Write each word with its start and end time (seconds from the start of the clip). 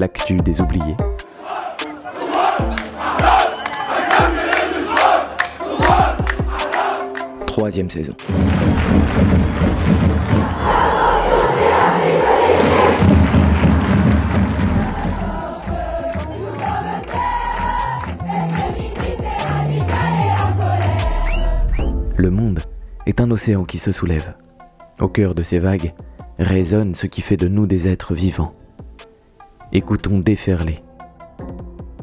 l'actu 0.00 0.36
des 0.38 0.62
oubliés. 0.62 0.96
Troisième 7.46 7.90
saison. 7.90 8.14
Le 22.16 22.30
monde 22.30 22.60
est 23.04 23.20
un 23.20 23.30
océan 23.30 23.64
qui 23.64 23.78
se 23.78 23.92
soulève. 23.92 24.32
Au 24.98 25.08
cœur 25.08 25.34
de 25.34 25.42
ces 25.42 25.58
vagues 25.58 25.92
résonne 26.38 26.94
ce 26.94 27.06
qui 27.06 27.20
fait 27.20 27.36
de 27.36 27.48
nous 27.48 27.66
des 27.66 27.86
êtres 27.86 28.14
vivants. 28.14 28.54
Écoutons 29.72 30.18
déferler 30.18 30.80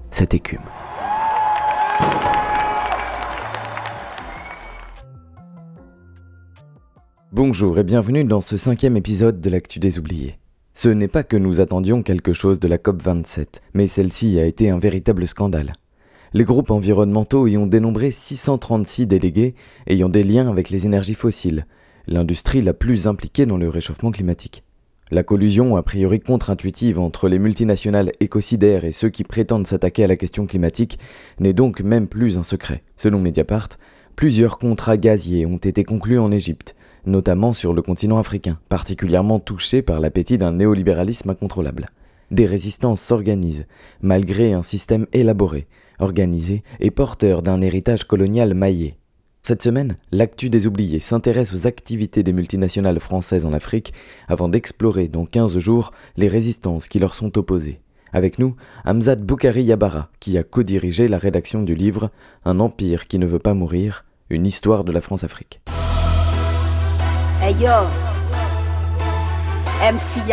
cette 0.10 0.34
écume. 0.34 0.62
Bonjour 7.34 7.78
et 7.78 7.84
bienvenue 7.84 8.24
dans 8.24 8.40
ce 8.40 8.56
cinquième 8.56 8.96
épisode 8.96 9.42
de 9.42 9.50
l'actu 9.50 9.80
des 9.80 10.00
oubliés. 10.00 10.38
Ce 10.72 10.88
n'est 10.88 11.10
pas 11.10 11.24
que 11.24 11.36
nous 11.36 11.60
attendions 11.60 12.04
quelque 12.04 12.32
chose 12.32 12.62
de 12.62 12.70
la 12.70 12.78
COP27, 12.78 13.48
mais 13.74 13.88
celle-ci 13.88 14.40
a 14.40 14.46
été 14.46 14.70
un 14.70 14.80
véritable 14.80 15.28
scandale. 15.28 15.74
Les 16.32 16.46
groupes 16.46 16.72
environnementaux 16.72 17.48
y 17.48 17.58
ont 17.58 17.68
dénombré 17.68 18.12
636 18.12 19.08
délégués 19.08 19.56
ayant 19.88 20.08
des 20.08 20.24
liens 20.24 20.48
avec 20.48 20.70
les 20.70 20.86
énergies 20.86 21.16
fossiles, 21.16 21.66
l'industrie 22.08 22.62
la 22.62 22.74
plus 22.74 23.08
impliquée 23.08 23.46
dans 23.46 23.58
le 23.58 23.68
réchauffement 23.68 24.12
climatique. 24.12 24.64
La 25.10 25.24
collusion 25.24 25.78
a 25.78 25.84
priori 25.84 26.20
contre-intuitive 26.20 27.00
entre 27.00 27.30
les 27.30 27.40
multinationales 27.40 28.12
écocidaires 28.20 28.84
et 28.84 28.92
ceux 28.92 29.08
qui 29.08 29.24
prétendent 29.24 29.66
s'attaquer 29.66 30.04
à 30.04 30.08
la 30.08 30.18
question 30.18 30.46
climatique 30.46 31.00
n'est 31.40 31.54
donc 31.54 31.80
même 31.80 32.10
plus 32.10 32.38
un 32.38 32.44
secret. 32.44 32.84
Selon 32.98 33.20
Mediapart, 33.20 33.70
plusieurs 34.18 34.60
contrats 34.60 34.98
gaziers 34.98 35.46
ont 35.46 35.58
été 35.58 35.86
conclus 35.86 36.20
en 36.20 36.30
Égypte, 36.30 36.76
notamment 37.06 37.54
sur 37.54 37.74
le 37.74 37.82
continent 37.82 38.18
africain, 38.18 38.60
particulièrement 38.68 39.40
touché 39.40 39.82
par 39.82 40.02
l'appétit 40.02 40.38
d'un 40.38 40.52
néolibéralisme 40.52 41.30
incontrôlable. 41.30 41.90
Des 42.32 42.46
résistances 42.46 43.00
s'organisent, 43.00 43.66
malgré 44.02 44.52
un 44.52 44.62
système 44.62 45.08
élaboré, 45.14 45.68
organisé 46.00 46.64
et 46.82 46.92
porteur 46.92 47.44
d'un 47.44 47.62
héritage 47.62 48.04
colonial 48.04 48.54
maillé. 48.54 48.98
Cette 49.42 49.62
semaine, 49.64 49.98
l'actu 50.12 50.50
des 50.50 50.68
oubliés 50.68 51.00
s'intéresse 51.00 51.54
aux 51.54 51.68
activités 51.68 52.24
des 52.24 52.34
multinationales 52.34 53.00
françaises 53.00 53.46
en 53.46 53.54
Afrique 53.54 53.94
avant 54.28 54.50
d'explorer 54.50 55.08
dans 55.08 55.26
15 55.26 55.58
jours 55.58 55.92
les 56.18 56.28
résistances 56.28 56.88
qui 56.88 57.00
leur 57.00 57.16
sont 57.16 57.38
opposées. 57.38 57.80
Avec 58.14 58.40
nous, 58.40 58.56
Hamzat 58.86 59.16
Boukari 59.16 59.64
Yabara, 59.64 60.10
qui 60.20 60.38
a 60.38 60.44
co-dirigé 60.44 61.08
la 61.08 61.18
rédaction 61.18 61.64
du 61.64 61.76
livre 61.76 62.12
Un 62.46 62.60
empire 62.60 63.08
qui 63.08 63.20
ne 63.20 63.26
veut 63.26 63.40
pas 63.40 63.54
mourir, 63.54 64.06
une 64.30 64.46
histoire 64.46 64.84
de 64.84 64.92
la 64.92 65.02
France-Afrique. 65.02 65.62
Hey 67.42 67.54
yo, 67.54 67.70
MC 69.82 70.24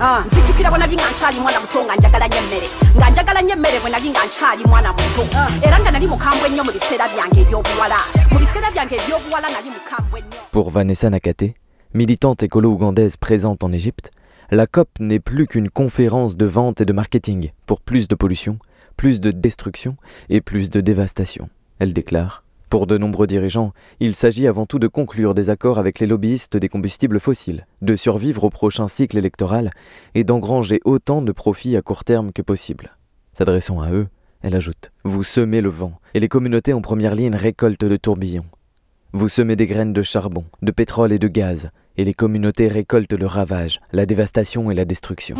yalanantamegwa 0.00 0.26
Port 0.26 0.26
Bell 0.26 0.26
Drive. 0.26 0.26
sizepambana 0.26 0.26
namwe 0.26 0.26
nzijukira 0.26 0.70
bwe 0.70 0.78
nali 0.78 0.94
nga 0.94 1.10
nkyali 1.10 1.40
mwana 1.40 1.60
muto 1.60 1.84
nga 1.84 1.96
njagala 1.96 2.26
nnyo 2.28 2.38
emmere 2.38 2.68
nga 2.96 3.10
njagala 3.10 3.42
nnyo 3.42 3.52
emmere 3.52 3.80
bwe 3.80 3.90
nali 3.90 4.10
nga 4.10 4.20
nkyali 4.26 4.64
mwana 4.64 4.92
muto 4.92 5.22
era 5.62 5.80
nga 5.80 5.90
nali 5.90 6.06
mukambwe 6.06 6.48
ennyo 6.48 6.64
mu 6.64 6.72
biseera 6.72 7.08
byange 7.08 7.40
eby'obuwala 7.40 7.98
mu 8.32 8.38
biseera 8.38 8.70
byange 8.70 8.94
eby'obuwala 8.94 9.48
nali 9.48 9.70
mukambwe 9.70 10.20
nnyo 10.20 10.40
Pour 10.52 10.70
Vanessa 10.70 11.10
Nakate, 11.10 11.54
militante 11.94 12.42
écolo-ougandaise 12.42 13.16
présente 13.16 13.64
en 13.64 13.72
Égypte, 13.72 14.10
la 14.50 14.66
COP 14.66 14.88
n'est 15.00 15.18
plus 15.20 15.46
qu'une 15.46 15.70
conférence 15.70 16.36
de 16.36 16.46
vente 16.46 16.80
et 16.80 16.84
de 16.84 16.92
marketing 16.92 17.50
pour 17.66 17.80
plus 17.80 18.08
de 18.08 18.14
pollution, 18.14 18.58
plus 18.96 19.20
de 19.20 19.30
destruction 19.30 19.96
et 20.30 20.40
plus 20.40 20.70
de 20.70 20.80
dévastation. 20.80 21.48
Elle 21.78 21.92
déclare 21.92 22.42
Pour 22.68 22.88
de 22.88 22.98
nombreux 22.98 23.28
dirigeants, 23.28 23.72
il 24.00 24.16
s'agit 24.16 24.48
avant 24.48 24.66
tout 24.66 24.80
de 24.80 24.88
conclure 24.88 25.34
des 25.34 25.50
accords 25.50 25.78
avec 25.78 26.00
les 26.00 26.06
lobbyistes 26.06 26.56
des 26.56 26.68
combustibles 26.68 27.20
fossiles, 27.20 27.64
de 27.80 27.94
survivre 27.94 28.42
au 28.42 28.50
prochain 28.50 28.88
cycle 28.88 29.16
électoral 29.16 29.70
et 30.16 30.24
d'engranger 30.24 30.80
autant 30.84 31.22
de 31.22 31.30
profits 31.30 31.76
à 31.76 31.82
court 31.82 32.02
terme 32.02 32.32
que 32.32 32.42
possible. 32.42 32.96
S'adressant 33.34 33.80
à 33.80 33.92
eux, 33.92 34.08
elle 34.42 34.56
ajoute 34.56 34.90
Vous 35.04 35.22
semez 35.22 35.60
le 35.60 35.68
vent 35.68 35.92
et 36.14 36.20
les 36.20 36.28
communautés 36.28 36.72
en 36.72 36.80
première 36.80 37.14
ligne 37.14 37.36
récoltent 37.36 37.84
le 37.84 37.98
tourbillon. 37.98 38.44
Vous 39.12 39.28
semez 39.28 39.54
des 39.54 39.66
graines 39.66 39.92
de 39.92 40.02
charbon, 40.02 40.44
de 40.62 40.72
pétrole 40.72 41.12
et 41.12 41.20
de 41.20 41.28
gaz, 41.28 41.70
et 41.96 42.04
les 42.04 42.14
communautés 42.14 42.66
récoltent 42.66 43.12
le 43.12 43.26
ravage, 43.26 43.80
la 43.92 44.06
dévastation 44.06 44.70
et 44.72 44.74
la 44.74 44.84
destruction. 44.84 45.36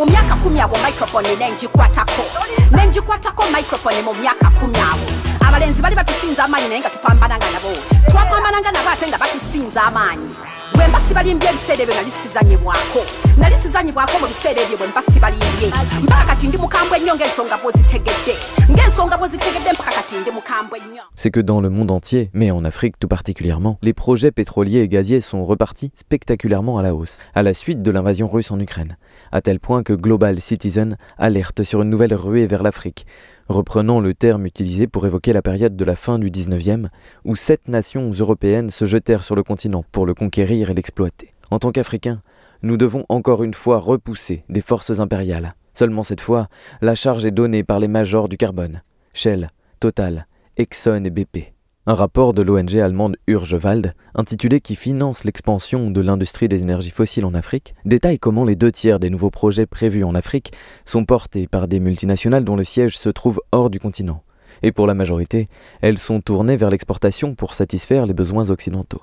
C'est 21.15 21.31
que 21.31 21.41
dans 21.41 21.61
le 21.61 21.71
monde 21.71 21.91
entier, 21.91 22.31
mais 22.34 22.51
en 22.51 22.65
Afrique 22.65 22.99
tout 22.99 23.09
particulièrement, 23.09 23.78
les 23.83 23.95
projets 23.95 24.33
pétroliers 24.33 24.81
et 24.81 24.89
gaziers 24.89 25.21
sont 25.21 25.45
repartis 25.45 25.93
spectaculairement 25.95 26.78
à 26.78 26.83
la 26.83 26.95
hausse, 26.95 27.19
à 27.34 27.43
la 27.43 27.55
suite 27.55 27.83
de 27.83 27.91
l'invasion 27.91 28.28
russe 28.28 28.51
en 28.51 28.61
Ukraine, 28.61 28.97
à 29.33 29.41
tel 29.41 29.61
point 29.61 29.83
que 29.83 29.93
Global 29.93 30.41
Citizen 30.41 30.97
alerte 31.17 31.63
sur 31.63 31.83
une 31.83 31.91
nouvelle 31.91 32.15
ruée 32.15 32.47
vers 32.47 32.63
l'Afrique, 32.63 33.07
reprenant 33.49 34.01
le 34.01 34.15
terme 34.15 34.47
utilisé 34.47 34.87
pour 34.87 35.07
évoquer 35.07 35.33
la 35.33 35.43
période 35.43 35.77
de 35.77 35.84
la 35.84 35.97
fin 35.97 36.19
du 36.19 36.31
19e, 36.31 36.89
où 37.25 37.37
sept 37.37 37.69
nations 37.69 38.11
européennes 38.11 38.71
se 38.71 38.84
jetèrent 38.84 39.25
sur 39.25 39.37
le 39.37 39.43
continent 39.43 39.84
pour 39.93 40.07
le 40.07 40.15
conquérir 40.15 40.71
et 40.71 40.75
l'exploiter. 40.75 41.33
En 41.51 41.59
tant 41.59 41.73
qu'Africains, 41.73 42.23
nous 42.62 42.77
devons 42.77 43.05
encore 43.09 43.43
une 43.45 43.55
fois 43.55 43.79
repousser 43.79 44.45
des 44.49 44.61
forces 44.61 44.99
impériales. 44.99 45.55
Seulement 45.75 46.03
cette 46.03 46.21
fois, 46.21 46.49
la 46.81 46.95
charge 46.95 47.25
est 47.25 47.31
donnée 47.31 47.62
par 47.62 47.81
les 47.81 47.89
majors 47.89 48.29
du 48.29 48.37
carbone, 48.37 48.83
Shell, 49.15 49.51
Total, 49.78 50.27
Exxon 50.57 51.05
et 51.05 51.11
BP. 51.11 51.56
Un 51.89 51.95
rapport 51.95 52.35
de 52.35 52.43
l'ONG 52.43 52.75
allemande 52.79 53.17
Urgewald, 53.29 53.95
intitulé 54.17 54.61
Qui 54.61 54.75
finance 54.75 55.23
l'expansion 55.23 55.89
de 55.89 56.01
l'industrie 56.01 56.49
des 56.49 56.61
énergies 56.61 56.91
fossiles 56.91 57.25
en 57.25 57.33
Afrique, 57.33 57.77
détaille 57.85 58.19
comment 58.19 58.45
les 58.45 58.57
deux 58.57 58.73
tiers 58.73 58.99
des 58.99 59.09
nouveaux 59.09 59.31
projets 59.31 59.67
prévus 59.67 60.03
en 60.03 60.17
Afrique 60.17 60.53
sont 60.85 61.05
portés 61.05 61.47
par 61.47 61.69
des 61.69 61.79
multinationales 61.79 62.43
dont 62.43 62.57
le 62.57 62.65
siège 62.65 62.99
se 62.99 63.09
trouve 63.09 63.41
hors 63.53 63.71
du 63.71 63.79
continent. 63.79 64.25
Et 64.65 64.73
pour 64.73 64.89
la 64.89 64.95
majorité, 64.95 65.49
elles 65.81 65.99
sont 65.99 66.21
tournées 66.21 66.57
vers 66.57 66.71
l'exportation 66.71 67.37
pour 67.37 67.55
satisfaire 67.55 68.07
les 68.07 68.15
besoins 68.15 68.51
occidentaux. 68.51 69.03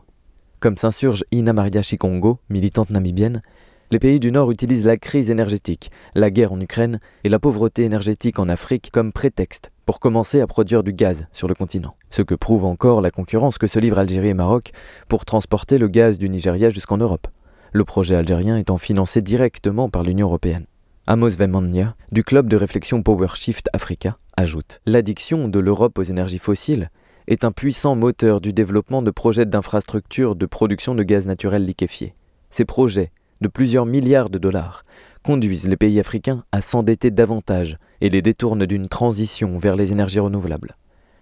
Comme 0.59 0.75
s'insurge 0.75 1.23
Ina 1.31 1.53
Maria 1.53 1.81
Chikongo, 1.81 2.39
militante 2.49 2.89
namibienne, 2.89 3.43
les 3.91 3.99
pays 3.99 4.19
du 4.19 4.29
Nord 4.29 4.51
utilisent 4.51 4.85
la 4.85 4.97
crise 4.97 5.31
énergétique, 5.31 5.89
la 6.15 6.29
guerre 6.29 6.51
en 6.51 6.59
Ukraine 6.59 6.99
et 7.23 7.29
la 7.29 7.39
pauvreté 7.39 7.83
énergétique 7.83 8.39
en 8.39 8.49
Afrique 8.49 8.89
comme 8.91 9.13
prétexte 9.13 9.72
pour 9.85 9.99
commencer 9.99 10.41
à 10.41 10.47
produire 10.47 10.83
du 10.83 10.93
gaz 10.93 11.27
sur 11.31 11.47
le 11.47 11.55
continent. 11.55 11.95
Ce 12.09 12.21
que 12.21 12.35
prouve 12.35 12.65
encore 12.65 13.01
la 13.01 13.11
concurrence 13.11 13.57
que 13.57 13.67
se 13.67 13.79
livrent 13.79 13.99
Algérie 13.99 14.29
et 14.29 14.33
Maroc 14.33 14.71
pour 15.07 15.25
transporter 15.25 15.77
le 15.77 15.87
gaz 15.87 16.17
du 16.17 16.29
Nigeria 16.29 16.69
jusqu'en 16.69 16.97
Europe, 16.97 17.27
le 17.71 17.83
projet 17.83 18.15
algérien 18.15 18.57
étant 18.57 18.77
financé 18.77 19.21
directement 19.21 19.89
par 19.89 20.03
l'Union 20.03 20.27
européenne. 20.27 20.65
Amos 21.05 21.31
Vemania, 21.31 21.95
du 22.11 22.23
club 22.23 22.47
de 22.47 22.55
réflexion 22.55 23.03
PowerShift 23.03 23.69
Africa, 23.73 24.17
ajoute 24.37 24.79
L'addiction 24.85 25.49
de 25.49 25.59
l'Europe 25.59 25.99
aux 25.99 26.03
énergies 26.03 26.39
fossiles 26.39 26.89
est 27.27 27.43
un 27.43 27.51
puissant 27.51 27.95
moteur 27.95 28.41
du 28.41 28.53
développement 28.53 29.01
de 29.01 29.11
projets 29.11 29.45
d'infrastructures 29.45 30.35
de 30.35 30.45
production 30.45 30.95
de 30.95 31.03
gaz 31.03 31.25
naturel 31.25 31.65
liquéfié. 31.65 32.15
Ces 32.51 32.65
projets, 32.65 33.11
de 33.41 33.47
plusieurs 33.47 33.85
milliards 33.85 34.29
de 34.29 34.37
dollars, 34.37 34.85
conduisent 35.23 35.67
les 35.67 35.77
pays 35.77 35.99
africains 35.99 36.43
à 36.51 36.61
s'endetter 36.61 37.09
davantage 37.09 37.77
et 38.01 38.09
les 38.09 38.21
détournent 38.21 38.65
d'une 38.65 38.87
transition 38.87 39.57
vers 39.57 39.75
les 39.75 39.91
énergies 39.91 40.19
renouvelables. 40.19 40.75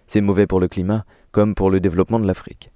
C'est 0.06 0.20
mauvais 0.20 0.46
pour 0.46 0.60
le 0.60 0.68
climat 0.68 1.04
comme 1.30 1.54
pour 1.54 1.70
le 1.70 1.80
développement 1.80 2.20
de 2.20 2.26
l'Afrique. 2.26 2.70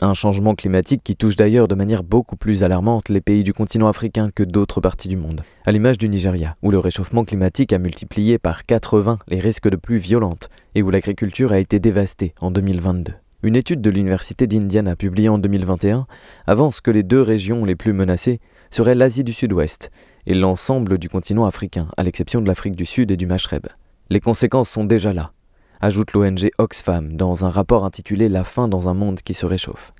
Un 0.00 0.14
changement 0.14 0.54
climatique 0.54 1.02
qui 1.04 1.14
touche 1.14 1.36
d'ailleurs 1.36 1.68
de 1.68 1.74
manière 1.76 2.02
beaucoup 2.02 2.36
plus 2.36 2.64
alarmante 2.64 3.08
les 3.08 3.20
pays 3.20 3.44
du 3.44 3.52
continent 3.52 3.86
africain 3.86 4.30
que 4.34 4.42
d'autres 4.42 4.80
parties 4.80 5.08
du 5.08 5.16
monde, 5.16 5.44
à 5.64 5.72
l'image 5.72 5.98
du 5.98 6.08
Nigeria, 6.08 6.56
où 6.62 6.72
le 6.72 6.80
réchauffement 6.80 7.24
climatique 7.24 7.72
a 7.72 7.78
multiplié 7.78 8.38
par 8.38 8.64
80 8.64 9.18
les 9.28 9.38
risques 9.38 9.68
de 9.68 9.76
pluies 9.76 9.98
violentes 9.98 10.48
et 10.74 10.82
où 10.82 10.90
l'agriculture 10.90 11.52
a 11.52 11.60
été 11.60 11.78
dévastée 11.78 12.34
en 12.40 12.50
2022. 12.50 13.12
Une 13.44 13.56
étude 13.56 13.82
de 13.82 13.90
l'Université 13.90 14.46
d'Indiana 14.46 14.96
publiée 14.96 15.28
en 15.28 15.38
2021 15.38 16.06
avance 16.46 16.80
que 16.80 16.90
les 16.90 17.02
deux 17.02 17.20
régions 17.20 17.64
les 17.64 17.76
plus 17.76 17.92
menacées 17.92 18.40
seraient 18.70 18.94
l'Asie 18.94 19.22
du 19.22 19.34
Sud-Ouest 19.34 19.92
et 20.26 20.34
l'ensemble 20.34 20.98
du 20.98 21.08
continent 21.08 21.44
africain, 21.44 21.88
à 21.96 22.02
l'exception 22.02 22.40
de 22.40 22.46
l'Afrique 22.46 22.76
du 22.76 22.86
Sud 22.86 23.10
et 23.10 23.16
du 23.16 23.26
Maghreb. 23.26 23.66
Les 24.10 24.20
conséquences 24.20 24.70
sont 24.70 24.84
déjà 24.84 25.12
là, 25.12 25.32
ajoute 25.80 26.12
l'ONG 26.12 26.50
Oxfam 26.58 27.16
dans 27.16 27.44
un 27.44 27.50
rapport 27.50 27.84
intitulé 27.84 28.28
La 28.28 28.44
fin 28.44 28.68
dans 28.68 28.88
un 28.88 28.94
monde 28.94 29.20
qui 29.20 29.34
se 29.34 29.46
réchauffe. 29.46 29.92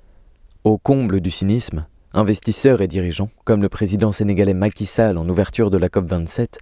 Au 0.63 0.77
comble 0.77 1.21
du 1.21 1.31
cynisme, 1.31 1.85
Investisseurs 2.17 2.79
et 2.79 2.87
dirigeants, 2.87 3.29
comme 3.43 3.61
le 3.61 3.67
président 3.67 4.13
sénégalais 4.13 4.53
Macky 4.53 4.85
Sall 4.85 5.17
en 5.17 5.27
ouverture 5.27 5.69
de 5.69 5.77
la 5.77 5.89
COP27, 5.89 6.59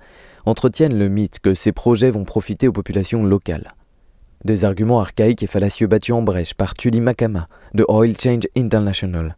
entretiennent 0.48 0.98
le 0.98 1.10
mythe 1.10 1.39
que 1.39 1.54
ces 1.54 1.71
projets 1.71 2.10
vont 2.10 2.24
profiter 2.24 2.68
aux 2.68 2.71
populations 2.71 3.24
locales. 3.24 3.75
Des 4.45 4.65
arguments 4.65 5.00
archaïques 5.00 5.44
et 5.44 5.48
fallacieux 5.48 5.86
battus 5.86 6.15
en 6.15 6.24
brèche 6.24 6.56
par 6.56 6.74
Tuli 6.74 7.01
Makama 7.01 7.48
de 7.75 7.86
Oil 7.88 8.15
Change 8.19 8.48
International. 8.57 9.38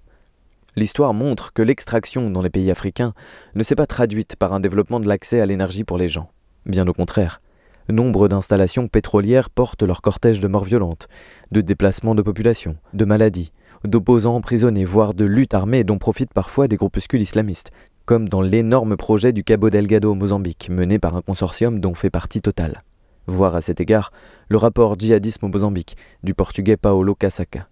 L'histoire 0.77 1.13
montre 1.13 1.53
que 1.53 1.61
l'extraction 1.61 2.29
dans 2.29 2.41
les 2.41 2.49
pays 2.49 2.69
africains 2.69 3.13
ne 3.55 3.63
s'est 3.63 3.75
pas 3.75 3.87
traduite 3.87 4.35
par 4.35 4.53
un 4.53 4.59
développement 4.59 4.99
de 4.99 5.07
l'accès 5.07 5.39
à 5.39 5.45
l'énergie 5.45 5.85
pour 5.85 5.97
les 5.97 6.09
gens. 6.09 6.29
Bien 6.65 6.85
au 6.87 6.93
contraire, 6.93 7.41
nombre 7.89 8.27
d'installations 8.27 8.87
pétrolières 8.87 9.49
portent 9.49 9.83
leur 9.83 10.01
cortège 10.01 10.39
de 10.39 10.47
morts 10.47 10.65
violentes, 10.65 11.07
de 11.51 11.61
déplacements 11.61 12.15
de 12.15 12.21
population, 12.21 12.75
de 12.93 13.05
maladies, 13.05 13.53
d'opposants 13.85 14.35
emprisonnés, 14.35 14.85
voire 14.85 15.13
de 15.13 15.25
luttes 15.25 15.53
armées 15.53 15.83
dont 15.83 15.97
profitent 15.97 16.33
parfois 16.33 16.67
des 16.67 16.75
groupuscules 16.75 17.21
islamistes, 17.21 17.71
comme 18.05 18.27
dans 18.27 18.41
l'énorme 18.41 18.97
projet 18.97 19.31
du 19.31 19.43
Cabo 19.43 19.69
Delgado 19.69 20.11
au 20.11 20.15
Mozambique, 20.15 20.69
mené 20.69 20.99
par 20.99 21.15
un 21.15 21.21
consortium 21.21 21.79
dont 21.79 21.93
fait 21.93 22.09
partie 22.09 22.41
Total. 22.41 22.83
Voir 23.27 23.55
à 23.55 23.61
cet 23.61 23.79
égard 23.79 24.09
le 24.49 24.57
rapport 24.57 24.99
Djihadisme 24.99 25.45
au 25.45 25.49
Mozambique 25.49 25.95
du 26.23 26.33
portugais 26.33 26.77
Paolo 26.77 27.15
Casaca. 27.15 27.67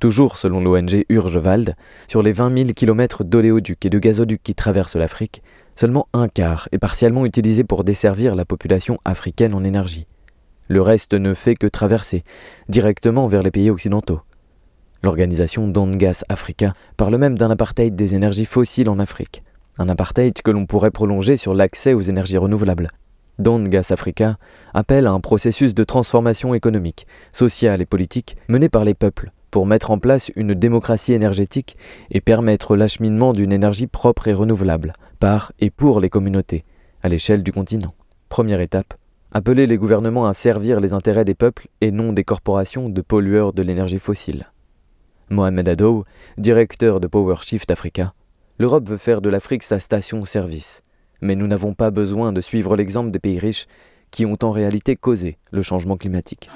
Toujours 0.00 0.38
selon 0.38 0.62
l'ONG 0.62 1.04
Urgewald, 1.10 1.76
sur 2.08 2.22
les 2.22 2.32
20 2.32 2.56
000 2.56 2.70
km 2.72 3.22
d'oléoducs 3.22 3.84
et 3.84 3.90
de 3.90 3.98
gazoducs 3.98 4.42
qui 4.42 4.54
traversent 4.54 4.96
l'Afrique, 4.96 5.42
seulement 5.76 6.08
un 6.14 6.26
quart 6.26 6.70
est 6.72 6.78
partiellement 6.78 7.26
utilisé 7.26 7.64
pour 7.64 7.84
desservir 7.84 8.34
la 8.34 8.46
population 8.46 8.98
africaine 9.04 9.52
en 9.52 9.62
énergie. 9.62 10.06
Le 10.68 10.80
reste 10.80 11.12
ne 11.12 11.34
fait 11.34 11.54
que 11.54 11.66
traverser 11.66 12.24
directement 12.70 13.28
vers 13.28 13.42
les 13.42 13.50
pays 13.50 13.68
occidentaux. 13.68 14.22
L'organisation 15.02 15.68
Dongas 15.68 16.24
Africa 16.30 16.72
parle 16.96 17.18
même 17.18 17.36
d'un 17.36 17.50
apartheid 17.50 17.94
des 17.94 18.14
énergies 18.14 18.46
fossiles 18.46 18.88
en 18.88 19.00
Afrique, 19.00 19.42
un 19.76 19.90
apartheid 19.90 20.40
que 20.40 20.50
l'on 20.50 20.64
pourrait 20.64 20.90
prolonger 20.90 21.36
sur 21.36 21.52
l'accès 21.52 21.92
aux 21.92 22.00
énergies 22.00 22.38
renouvelables. 22.38 22.90
Dongas 23.38 23.88
Africa 23.90 24.38
appelle 24.72 25.06
à 25.06 25.12
un 25.12 25.20
processus 25.20 25.74
de 25.74 25.84
transformation 25.84 26.54
économique, 26.54 27.06
sociale 27.34 27.82
et 27.82 27.86
politique 27.86 28.38
mené 28.48 28.70
par 28.70 28.84
les 28.84 28.94
peuples 28.94 29.30
pour 29.50 29.66
mettre 29.66 29.90
en 29.90 29.98
place 29.98 30.30
une 30.36 30.54
démocratie 30.54 31.12
énergétique 31.12 31.76
et 32.10 32.20
permettre 32.20 32.76
l'acheminement 32.76 33.32
d'une 33.32 33.52
énergie 33.52 33.86
propre 33.86 34.28
et 34.28 34.32
renouvelable 34.32 34.92
par 35.18 35.52
et 35.60 35.70
pour 35.70 36.00
les 36.00 36.08
communautés 36.08 36.64
à 37.02 37.08
l'échelle 37.08 37.42
du 37.42 37.52
continent. 37.52 37.94
Première 38.28 38.60
étape, 38.60 38.94
appeler 39.32 39.66
les 39.66 39.76
gouvernements 39.76 40.26
à 40.26 40.34
servir 40.34 40.80
les 40.80 40.92
intérêts 40.92 41.24
des 41.24 41.34
peuples 41.34 41.68
et 41.80 41.90
non 41.90 42.12
des 42.12 42.24
corporations 42.24 42.88
de 42.88 43.00
pollueurs 43.00 43.52
de 43.52 43.62
l'énergie 43.62 43.98
fossile. 43.98 44.46
Mohamed 45.30 45.68
Adow, 45.68 46.04
directeur 46.38 47.00
de 47.00 47.06
PowerShift 47.06 47.70
Africa, 47.70 48.14
l'Europe 48.58 48.88
veut 48.88 48.96
faire 48.96 49.20
de 49.20 49.28
l'Afrique 49.28 49.62
sa 49.62 49.78
station-service. 49.78 50.82
Mais 51.22 51.36
nous 51.36 51.46
n'avons 51.46 51.74
pas 51.74 51.90
besoin 51.90 52.32
de 52.32 52.40
suivre 52.40 52.76
l'exemple 52.76 53.10
des 53.10 53.18
pays 53.18 53.38
riches 53.38 53.66
qui 54.10 54.26
ont 54.26 54.38
en 54.42 54.50
réalité 54.50 54.96
causé 54.96 55.38
le 55.50 55.62
changement 55.62 55.96
climatique. 55.96 56.50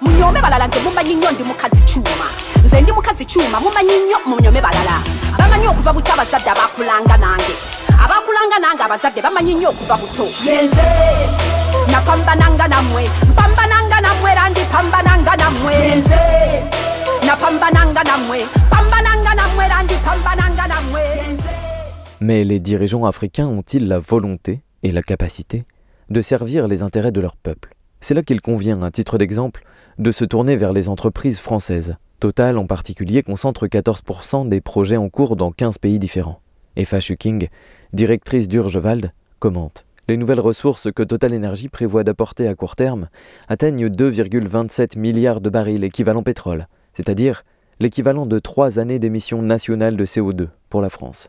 Mais 22.21 22.45
les 22.45 22.61
dirigeants 22.61 23.05
africains 23.05 23.47
ont-ils 23.47 23.87
la 23.87 23.99
volonté 23.99 24.63
et 24.83 24.93
la 24.93 25.03
capacité 25.03 25.65
de 26.11 26.21
servir 26.21 26.69
les 26.69 26.83
intérêts 26.83 27.13
de 27.13 27.21
leur 27.21 27.37
peuple? 27.37 27.75
C'est 28.01 28.15
là 28.15 28.23
qu'il 28.23 28.41
convient, 28.41 28.83
à 28.83 28.91
titre 28.91 29.19
d'exemple, 29.19 29.65
de 29.99 30.11
se 30.11 30.25
tourner 30.25 30.57
vers 30.57 30.73
les 30.73 30.89
entreprises 30.89 31.41
françaises. 31.41 31.97
Total 32.25 32.57
en 32.57 32.65
particulier 32.65 33.23
concentre 33.23 33.67
14% 33.67 34.49
des 34.49 34.63
projets 34.63 34.97
en 34.97 35.11
cours 35.11 35.37
dans 35.37 35.53
15 35.53 35.77
pays 35.77 35.99
différents. 35.99 36.41
Eva 36.75 36.99
Schuking, 36.99 37.49
directrice 37.93 38.49
d'Urgewald, 38.49 39.13
commente. 39.41 39.85
Les 40.09 40.17
nouvelles 40.17 40.41
ressources 40.41 40.91
que 40.91 41.03
Total 41.03 41.35
Energy 41.35 41.69
prévoit 41.69 42.03
d'apporter 42.03 42.49
à 42.49 42.55
court 42.55 42.77
terme 42.77 43.11
atteignent 43.47 43.89
2,27 43.89 44.99
milliards 44.99 45.43
de 45.43 45.51
barils 45.51 45.85
équivalent 45.85 46.23
pétrole, 46.23 46.67
c'est-à-dire 46.95 47.45
l'équivalent 47.79 48.25
de 48.25 48.39
trois 48.39 48.79
années 48.79 48.99
d'émissions 48.99 49.43
nationales 49.43 49.99
de 49.99 50.07
CO2 50.07 50.49
pour 50.71 50.81
la 50.81 50.89
France. 50.89 51.29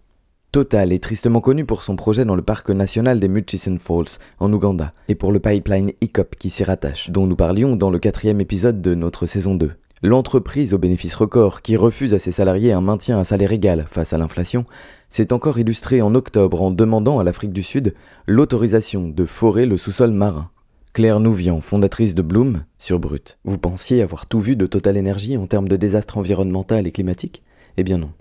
Total 0.53 0.93
est 0.93 1.03
tristement 1.03 1.41
connu 1.41 1.65
pour 1.65 1.83
son 1.83 1.97
projet 1.97 2.23
dans 2.23 2.37
le 2.37 2.41
parc 2.41 2.69
national 2.69 3.19
des 3.19 3.27
Murchison 3.27 3.77
Falls, 3.81 4.17
en 4.39 4.53
Ouganda, 4.53 4.93
et 5.09 5.15
pour 5.15 5.33
le 5.33 5.41
pipeline 5.41 5.91
ICOP 5.99 6.37
qui 6.37 6.49
s'y 6.49 6.63
rattache, 6.63 7.09
dont 7.09 7.27
nous 7.27 7.35
parlions 7.35 7.75
dans 7.75 7.89
le 7.89 7.99
quatrième 7.99 8.39
épisode 8.39 8.81
de 8.81 8.95
notre 8.95 9.25
saison 9.25 9.55
2. 9.55 9.73
L'entreprise 10.03 10.73
au 10.73 10.77
bénéfice 10.77 11.15
record, 11.15 11.61
qui 11.61 11.77
refuse 11.77 12.13
à 12.13 12.19
ses 12.19 12.33
salariés 12.33 12.73
un 12.73 12.81
maintien 12.81 13.17
à 13.17 13.23
salaire 13.23 13.53
égal 13.53 13.87
face 13.89 14.11
à 14.11 14.17
l'inflation, 14.17 14.65
s'est 15.09 15.31
encore 15.31 15.57
illustrée 15.57 16.01
en 16.01 16.13
octobre 16.15 16.61
en 16.61 16.69
demandant 16.69 17.19
à 17.19 17.23
l'Afrique 17.23 17.53
du 17.53 17.63
Sud 17.63 17.93
l'autorisation 18.27 19.07
de 19.07 19.25
forer 19.25 19.65
le 19.65 19.77
sous-sol 19.77 20.11
marin. 20.11 20.49
Claire 20.91 21.21
Nouvian, 21.21 21.61
fondatrice 21.61 22.13
de 22.13 22.21
Bloom, 22.21 22.63
sur 22.77 22.99
Brut. 22.99 23.37
Vous 23.45 23.57
pensiez 23.57 24.01
avoir 24.01 24.25
tout 24.27 24.39
vu 24.39 24.55
de 24.55 24.65
Total 24.65 24.97
Energy 24.97 25.37
en 25.37 25.47
termes 25.47 25.69
de 25.69 25.77
désastre 25.77 26.17
environnemental 26.17 26.87
et 26.87 26.91
climatique? 26.91 27.41
Eh 27.77 27.83
bien 27.83 27.97
non. 27.97 28.11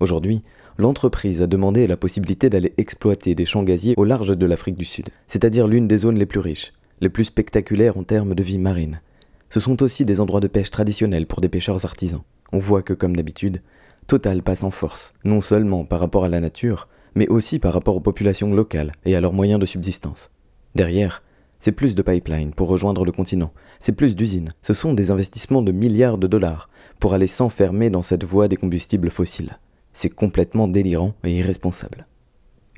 Aujourd'hui, 0.00 0.42
l'entreprise 0.78 1.40
a 1.40 1.46
demandé 1.46 1.86
la 1.86 1.96
possibilité 1.96 2.50
d'aller 2.50 2.74
exploiter 2.78 3.36
des 3.36 3.46
champs 3.46 3.62
gaziers 3.62 3.94
au 3.96 4.04
large 4.04 4.36
de 4.36 4.46
l'Afrique 4.46 4.76
du 4.76 4.84
Sud, 4.84 5.08
c'est-à-dire 5.28 5.68
l'une 5.68 5.86
des 5.86 5.98
zones 5.98 6.18
les 6.18 6.26
plus 6.26 6.40
riches, 6.40 6.72
les 7.00 7.08
plus 7.08 7.24
spectaculaires 7.24 7.96
en 7.96 8.02
termes 8.02 8.34
de 8.34 8.42
vie 8.42 8.58
marine. 8.58 9.00
Ce 9.52 9.60
sont 9.60 9.82
aussi 9.82 10.06
des 10.06 10.22
endroits 10.22 10.40
de 10.40 10.48
pêche 10.48 10.70
traditionnels 10.70 11.26
pour 11.26 11.42
des 11.42 11.50
pêcheurs 11.50 11.84
artisans. 11.84 12.22
On 12.54 12.58
voit 12.58 12.80
que, 12.80 12.94
comme 12.94 13.14
d'habitude, 13.14 13.60
Total 14.06 14.42
passe 14.42 14.64
en 14.64 14.70
force, 14.70 15.12
non 15.24 15.42
seulement 15.42 15.84
par 15.84 16.00
rapport 16.00 16.24
à 16.24 16.28
la 16.30 16.40
nature, 16.40 16.88
mais 17.14 17.28
aussi 17.28 17.58
par 17.58 17.74
rapport 17.74 17.94
aux 17.94 18.00
populations 18.00 18.54
locales 18.54 18.92
et 19.04 19.14
à 19.14 19.20
leurs 19.20 19.34
moyens 19.34 19.60
de 19.60 19.66
subsistance. 19.66 20.30
Derrière, 20.74 21.22
c'est 21.58 21.70
plus 21.70 21.94
de 21.94 22.00
pipelines 22.00 22.54
pour 22.54 22.68
rejoindre 22.68 23.04
le 23.04 23.12
continent, 23.12 23.52
c'est 23.78 23.92
plus 23.92 24.16
d'usines, 24.16 24.54
ce 24.62 24.72
sont 24.72 24.94
des 24.94 25.10
investissements 25.10 25.60
de 25.60 25.70
milliards 25.70 26.16
de 26.16 26.28
dollars 26.28 26.70
pour 26.98 27.12
aller 27.12 27.26
s'enfermer 27.26 27.90
dans 27.90 28.00
cette 28.00 28.24
voie 28.24 28.48
des 28.48 28.56
combustibles 28.56 29.10
fossiles. 29.10 29.58
C'est 29.92 30.08
complètement 30.08 30.66
délirant 30.66 31.12
et 31.24 31.36
irresponsable. 31.36 32.06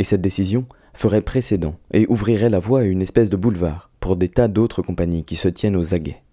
Et 0.00 0.02
cette 0.02 0.22
décision 0.22 0.66
ferait 0.92 1.22
précédent 1.22 1.76
et 1.92 2.04
ouvrirait 2.08 2.50
la 2.50 2.58
voie 2.58 2.80
à 2.80 2.84
une 2.84 3.00
espèce 3.00 3.30
de 3.30 3.36
boulevard 3.36 3.90
pour 4.00 4.16
des 4.16 4.28
tas 4.28 4.48
d'autres 4.48 4.82
compagnies 4.82 5.22
qui 5.22 5.36
se 5.36 5.46
tiennent 5.46 5.76
aux 5.76 5.94
aguets. 5.94 6.23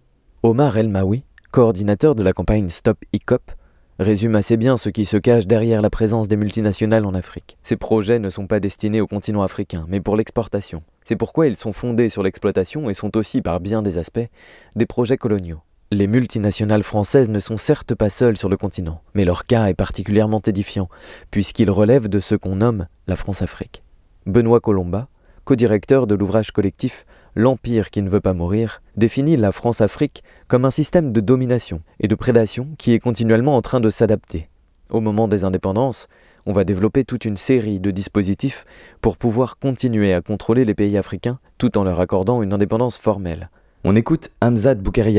Omar 0.44 0.76
El 0.76 0.90
Maoui, 0.90 1.24
coordinateur 1.52 2.16
de 2.16 2.24
la 2.24 2.34
campagne 2.34 2.70
Stop 2.70 2.98
ICOP, 3.14 3.52
résume 4.00 4.34
assez 4.36 4.58
bien 4.58 4.76
ce 4.76 4.90
qui 4.90 5.06
se 5.06 5.18
cache 5.18 5.46
derrière 5.46 5.84
la 5.84 5.92
présence 5.92 6.28
des 6.28 6.36
multinationales 6.36 7.06
en 7.06 7.14
Afrique. 7.14 7.60
Ces 7.62 7.76
projets 7.76 8.18
ne 8.18 8.32
sont 8.32 8.48
pas 8.48 8.60
destinés 8.60 9.02
au 9.02 9.06
continent 9.06 9.44
africain, 9.44 9.86
mais 9.88 10.00
pour 10.00 10.16
l'exportation. 10.16 10.82
C'est 11.06 11.16
pourquoi 11.16 11.46
ils 11.46 11.58
sont 11.58 11.74
fondés 11.74 12.10
sur 12.10 12.24
l'exploitation 12.24 12.90
et 12.90 12.96
sont 12.96 13.16
aussi, 13.18 13.44
par 13.44 13.60
bien 13.60 13.84
des 13.84 14.00
aspects, 14.00 14.30
des 14.76 14.88
projets 14.88 15.18
coloniaux. 15.18 15.62
Les 15.92 16.08
multinationales 16.08 16.82
françaises 16.82 17.30
ne 17.30 17.40
sont 17.40 17.58
certes 17.58 17.94
pas 17.94 18.10
seules 18.10 18.38
sur 18.38 18.50
le 18.50 18.58
continent, 18.58 19.04
mais 19.14 19.26
leur 19.26 19.46
cas 19.46 19.68
est 19.68 19.76
particulièrement 19.76 20.42
édifiant, 20.44 20.90
puisqu'il 21.30 21.70
relève 21.70 22.08
de 22.08 22.20
ce 22.20 22.34
qu'on 22.34 22.56
nomme 22.56 22.88
la 23.06 23.16
France-Afrique. 23.16 23.84
Benoît 24.26 24.60
Colomba, 24.60 25.08
co-directeur 25.44 26.08
de 26.08 26.16
l'ouvrage 26.16 26.50
collectif 26.50 27.06
L'Empire 27.36 27.92
qui 27.92 28.02
ne 28.02 28.10
veut 28.10 28.20
pas 28.20 28.34
mourir, 28.34 28.82
définit 28.98 29.38
la 29.38 29.54
France-Afrique 29.54 30.24
comme 30.50 30.66
un 30.66 30.72
système 30.72 31.14
de 31.14 31.22
domination 31.22 31.82
et 32.02 32.10
de 32.10 32.16
prédation 32.16 32.68
qui 32.78 32.94
est 32.94 33.00
continuellement 33.00 33.56
en 33.56 33.62
train 33.62 33.80
de 33.80 33.90
s'adapter. 33.90 34.50
Au 34.90 35.00
moment 35.00 35.30
des 35.30 35.46
indépendances, 35.46 36.10
on 36.46 36.52
va 36.52 36.66
développer 36.66 37.06
toute 37.06 37.24
une 37.24 37.38
série 37.38 37.80
de 37.80 37.92
dispositifs 37.92 38.66
pour 39.00 39.16
pouvoir 39.16 39.60
continuer 39.60 40.14
à 40.14 40.22
contrôler 40.22 40.66
les 40.66 40.74
pays 40.74 40.98
africains 40.98 41.40
tout 41.58 41.78
en 41.78 41.86
leur 41.86 42.02
accordant 42.02 42.42
une 42.42 42.52
indépendance 42.52 42.98
formelle. 42.98 43.50
On 43.86 43.96
écoute 43.96 44.30
Hamzat 44.42 44.76
Boukari 44.76 45.18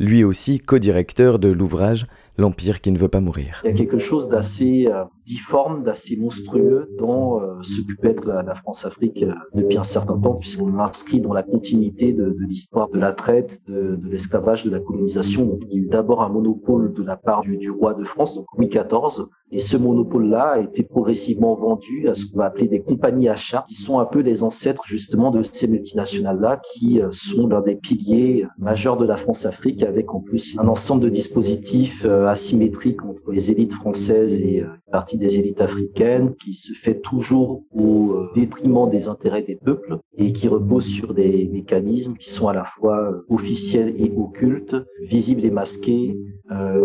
lui 0.00 0.24
aussi 0.24 0.60
co-directeur 0.60 1.38
de 1.38 1.48
l'ouvrage 1.48 2.06
L'Empire 2.38 2.80
qui 2.80 2.92
ne 2.92 2.98
veut 2.98 3.08
pas 3.08 3.20
mourir. 3.20 3.60
Il 3.64 3.70
y 3.70 3.72
a 3.72 3.76
quelque 3.76 3.98
chose 3.98 4.28
d'assez 4.28 4.86
euh, 4.86 5.02
difforme, 5.26 5.82
d'assez 5.82 6.16
monstrueux 6.16 6.88
dans 6.96 7.42
euh, 7.42 7.54
peut 8.00 8.08
être 8.08 8.26
la, 8.28 8.54
France-Afrique 8.54 9.24
euh, 9.24 9.34
depuis 9.54 9.76
un 9.76 9.82
certain 9.82 10.16
temps, 10.16 10.34
puisqu'on 10.34 10.68
l'inscrit 10.68 11.20
dans 11.20 11.32
la 11.32 11.42
continuité 11.42 12.12
de, 12.12 12.32
l'histoire 12.48 12.88
de 12.90 12.98
la 12.98 13.12
traite, 13.12 13.60
de, 13.66 13.98
l'esclavage, 14.08 14.64
de 14.64 14.70
la 14.70 14.78
colonisation. 14.78 15.46
Donc, 15.46 15.62
il 15.68 15.72
y 15.72 15.80
a 15.80 15.82
eu 15.82 15.86
d'abord 15.86 16.22
un 16.22 16.28
monopole 16.28 16.92
de 16.92 17.02
la 17.02 17.16
part 17.16 17.42
du, 17.42 17.70
roi 17.70 17.94
de 17.94 18.04
France, 18.04 18.36
donc 18.36 18.46
Louis 18.56 18.68
XIV, 18.68 19.26
et 19.50 19.60
ce 19.60 19.76
monopole-là 19.76 20.50
a 20.50 20.60
été 20.60 20.82
progressivement 20.82 21.54
vendu 21.56 22.08
à 22.08 22.14
ce 22.14 22.26
qu'on 22.26 22.38
va 22.38 22.44
appeler 22.46 22.68
des 22.68 22.82
compagnies 22.82 23.28
achats, 23.28 23.64
qui 23.66 23.74
sont 23.74 23.98
un 23.98 24.04
peu 24.04 24.20
les 24.20 24.44
ancêtres 24.44 24.84
justement 24.86 25.30
de 25.30 25.42
ces 25.42 25.66
multinationales-là, 25.66 26.60
qui 26.72 27.00
sont 27.10 27.48
l'un 27.48 27.62
des 27.62 27.74
piliers 27.74 28.46
majeurs 28.58 28.96
de 28.96 29.06
la 29.06 29.16
France-Afrique, 29.16 29.82
avec 29.82 30.14
en 30.14 30.20
plus 30.20 30.56
un 30.58 30.68
ensemble 30.68 31.02
de 31.02 31.08
dispositifs 31.08 32.06
asymétrique 32.28 33.04
entre 33.04 33.30
les 33.30 33.50
élites 33.50 33.72
françaises 33.72 34.38
et 34.40 34.60
une 34.60 34.78
partie 34.92 35.18
des 35.18 35.38
élites 35.38 35.60
africaines 35.60 36.34
qui 36.34 36.54
se 36.54 36.72
fait 36.72 37.00
toujours 37.00 37.62
au 37.72 38.26
détriment 38.34 38.88
des 38.88 39.08
intérêts 39.08 39.42
des 39.42 39.56
peuples 39.56 39.98
et 40.16 40.32
qui 40.32 40.48
repose 40.48 40.86
sur 40.86 41.14
des 41.14 41.48
mécanismes 41.52 42.14
qui 42.14 42.30
sont 42.30 42.48
à 42.48 42.54
la 42.54 42.64
fois 42.64 43.12
officiels 43.28 43.94
et 43.98 44.12
occultes, 44.16 44.76
visibles 45.02 45.44
et 45.44 45.50
masqués, 45.50 46.16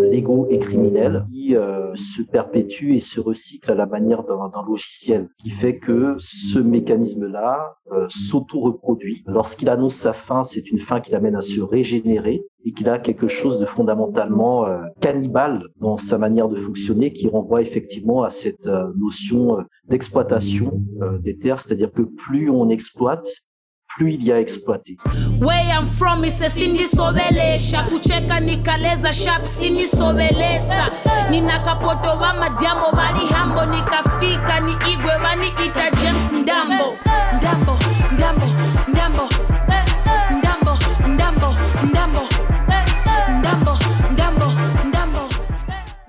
légaux 0.02 0.48
et 0.50 0.60
criminels, 0.60 1.26
qui 1.32 1.56
se 1.96 2.22
perpétuent 2.22 2.96
et 2.96 3.00
se 3.00 3.20
recyclent 3.20 3.72
à 3.72 3.76
la 3.76 3.86
manière 3.86 4.24
d'un 4.24 4.64
logiciel, 4.68 5.30
qui 5.40 5.50
fait 5.50 5.78
que 5.78 6.16
ce 6.20 6.60
mécanisme-là 6.60 7.76
s'auto-reproduit. 8.08 9.24
Lorsqu'il 9.28 9.70
annonce 9.70 9.96
sa 9.96 10.14
fin, 10.14 10.44
c'est 10.44 10.70
une 10.70 10.80
fin 10.80 11.00
qui 11.02 11.12
l'amène 11.12 11.36
à 11.36 11.42
se 11.42 11.62
régénérer 11.62 12.46
et 12.66 12.72
qu'il 12.72 12.90
a 12.90 13.00
quelque 13.00 13.28
chose 13.28 13.60
de 13.60 13.66
fondamentalement 13.66 14.66
euh, 14.66 14.82
cannibale 15.02 15.64
dans 15.80 15.98
sa 15.98 16.18
manière 16.18 16.48
de 16.48 16.56
fonctionner 16.56 17.12
qui 17.12 17.28
renvoie 17.28 17.62
effectivement 17.62 18.24
à 18.24 18.30
cette 18.30 18.68
euh, 18.68 18.88
notion 18.98 19.60
euh, 19.60 19.64
d'exploitation 19.90 20.72
des 21.22 21.38
terres, 21.38 21.60
c'est-à-dire 21.60 21.92
que 21.92 22.02
plus 22.02 22.50
on 22.50 22.70
exploite, 22.70 23.28
plus 23.88 24.14
il 24.14 24.24
y 24.24 24.32
a 24.32 24.40
exploité. 24.40 24.98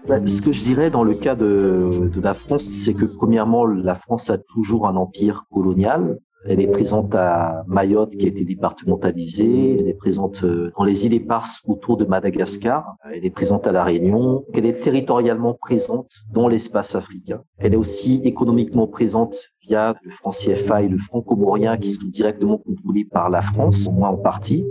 Ce 0.09 0.43
que 0.43 0.53
je 0.53 0.63
dirais 0.63 0.91
dans 0.91 1.05
le 1.05 1.15
cas 1.15 1.35
de, 1.35 2.11
de 2.13 2.21
la 2.21 2.35
France, 2.35 2.65
c'est 2.65 2.95
que 2.95 3.05
premièrement, 3.05 3.65
la 3.67 3.95
France 3.95 4.31
a 4.31 4.39
toujours 4.39 4.87
un 4.87 4.97
empire 4.97 5.47
colonial. 5.51 6.19
Elle 6.47 6.61
est 6.61 6.71
présente 6.71 7.15
à 7.15 7.65
Mayotte, 7.67 8.17
qui 8.17 8.27
a 8.27 8.29
été 8.29 8.45
départementalisée. 8.45 9.79
Elle 9.81 9.89
est 9.89 9.95
présente 9.95 10.45
euh, 10.45 10.71
dans 10.77 10.85
les 10.85 11.07
îles 11.07 11.15
éparses 11.15 11.63
autour 11.67 11.97
de 11.97 12.05
Madagascar. 12.05 12.97
Elle 13.11 13.25
est 13.25 13.31
présente 13.31 13.67
à 13.67 13.73
La 13.73 13.83
Réunion. 13.83 14.45
Elle 14.53 14.67
est 14.67 14.81
territorialement 14.81 15.55
présente 15.55 16.11
dans 16.31 16.47
l'espace 16.47 16.95
africain. 16.95 17.43
Elle 17.57 17.73
est 17.73 17.79
aussi 17.79 18.21
économiquement 18.25 18.87
présente 18.87 19.54
via 19.67 19.95
le 20.03 20.11
franc 20.11 20.31
CFA 20.31 20.83
et 20.83 20.89
le 20.89 20.99
franc 20.99 21.21
comorien 21.21 21.77
qui 21.77 21.91
sont 21.91 22.07
directement 22.07 22.59
contrôlés 22.59 23.05
par 23.05 23.31
la 23.31 23.43
France, 23.43 23.89
au 23.89 23.93
moins 23.93 24.11
en 24.11 24.17
partie. 24.17 24.65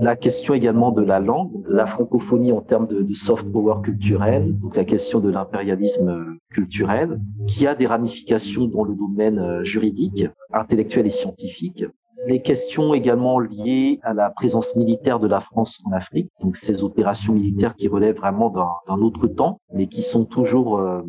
La 0.00 0.16
question 0.16 0.54
également 0.54 0.90
de 0.90 1.02
la 1.02 1.20
langue, 1.20 1.52
la 1.68 1.86
francophonie 1.86 2.52
en 2.52 2.60
termes 2.60 2.86
de, 2.86 3.02
de 3.02 3.14
soft 3.14 3.50
power 3.50 3.82
culturel, 3.82 4.56
donc 4.58 4.76
la 4.76 4.84
question 4.84 5.20
de 5.20 5.30
l'impérialisme 5.30 6.38
culturel, 6.50 7.20
qui 7.46 7.66
a 7.66 7.74
des 7.74 7.86
ramifications 7.86 8.66
dans 8.66 8.84
le 8.84 8.94
domaine 8.94 9.38
euh, 9.38 9.64
juridique, 9.64 10.26
intellectuel 10.52 11.06
et 11.06 11.10
scientifique, 11.10 11.84
les 12.26 12.40
questions 12.40 12.94
également 12.94 13.38
liées 13.38 13.98
à 14.02 14.14
la 14.14 14.30
présence 14.30 14.74
militaire 14.76 15.20
de 15.20 15.26
la 15.26 15.40
France 15.40 15.80
en 15.84 15.92
Afrique, 15.92 16.30
donc 16.40 16.56
ces 16.56 16.82
opérations 16.82 17.34
militaires 17.34 17.74
qui 17.74 17.88
relèvent 17.88 18.16
vraiment 18.16 18.50
d'un 18.50 19.00
autre 19.00 19.26
temps, 19.26 19.60
mais 19.72 19.86
qui 19.86 20.02
sont 20.02 20.24
toujours 20.24 20.78
euh, 20.78 21.02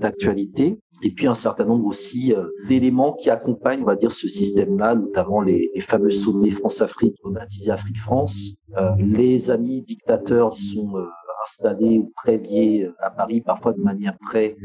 d'actualité, 0.00 0.78
et 1.02 1.10
puis 1.10 1.26
un 1.26 1.34
certain 1.34 1.64
nombre 1.64 1.86
aussi 1.86 2.32
euh, 2.32 2.46
d'éléments 2.68 3.12
qui 3.12 3.30
accompagnent, 3.30 3.82
on 3.82 3.86
va 3.86 3.96
dire, 3.96 4.12
ce 4.12 4.28
système-là, 4.28 4.94
notamment 4.94 5.42
les, 5.42 5.70
fameux 5.80 6.10
sommets 6.10 6.50
France-Afrique, 6.50 7.16
baptisés 7.24 7.70
Afrique-France, 7.70 8.56
euh, 8.78 8.90
les 8.98 9.50
amis 9.50 9.82
dictateurs 9.82 10.56
sont 10.56 10.94
installés 11.42 11.98
ou 11.98 12.12
très 12.16 12.38
liés 12.38 12.88
à 13.00 13.10
Paris, 13.10 13.42
parfois 13.42 13.74
de 13.74 13.80
manière 13.80 14.16
très 14.18 14.56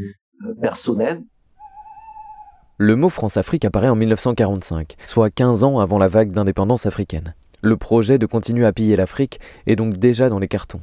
personnelle. 0.62 1.22
Le 2.82 2.96
mot 2.96 3.10
France-Afrique 3.10 3.66
apparaît 3.66 3.90
en 3.90 3.98
1945, 3.98 4.96
soit 5.06 5.30
15 5.30 5.66
ans 5.66 5.80
avant 5.80 5.98
la 5.98 6.08
vague 6.08 6.32
d'indépendance 6.32 6.86
africaine. 6.86 7.36
Le 7.62 7.76
projet 7.76 8.18
de 8.18 8.26
continuer 8.26 8.66
à 8.66 8.72
piller 8.72 8.96
l'Afrique 8.96 9.42
est 9.68 9.76
donc 9.76 9.98
déjà 9.98 10.30
dans 10.30 10.40
les 10.40 10.48
cartons. 10.48 10.80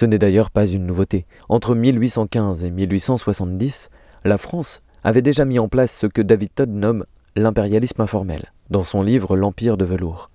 Ce 0.00 0.06
n'est 0.06 0.16
d'ailleurs 0.16 0.50
pas 0.50 0.64
une 0.64 0.86
nouveauté. 0.86 1.26
Entre 1.50 1.74
1815 1.74 2.64
et 2.64 2.70
1870, 2.70 3.90
la 4.24 4.38
France 4.38 4.80
avait 5.04 5.20
déjà 5.20 5.44
mis 5.44 5.58
en 5.58 5.68
place 5.68 5.92
ce 5.92 6.06
que 6.06 6.22
David 6.22 6.54
Todd 6.54 6.70
nomme 6.70 7.04
l'impérialisme 7.34 8.00
informel, 8.00 8.50
dans 8.70 8.82
son 8.82 9.02
livre 9.02 9.36
L'Empire 9.36 9.76
de 9.76 9.84
velours. 9.84 10.30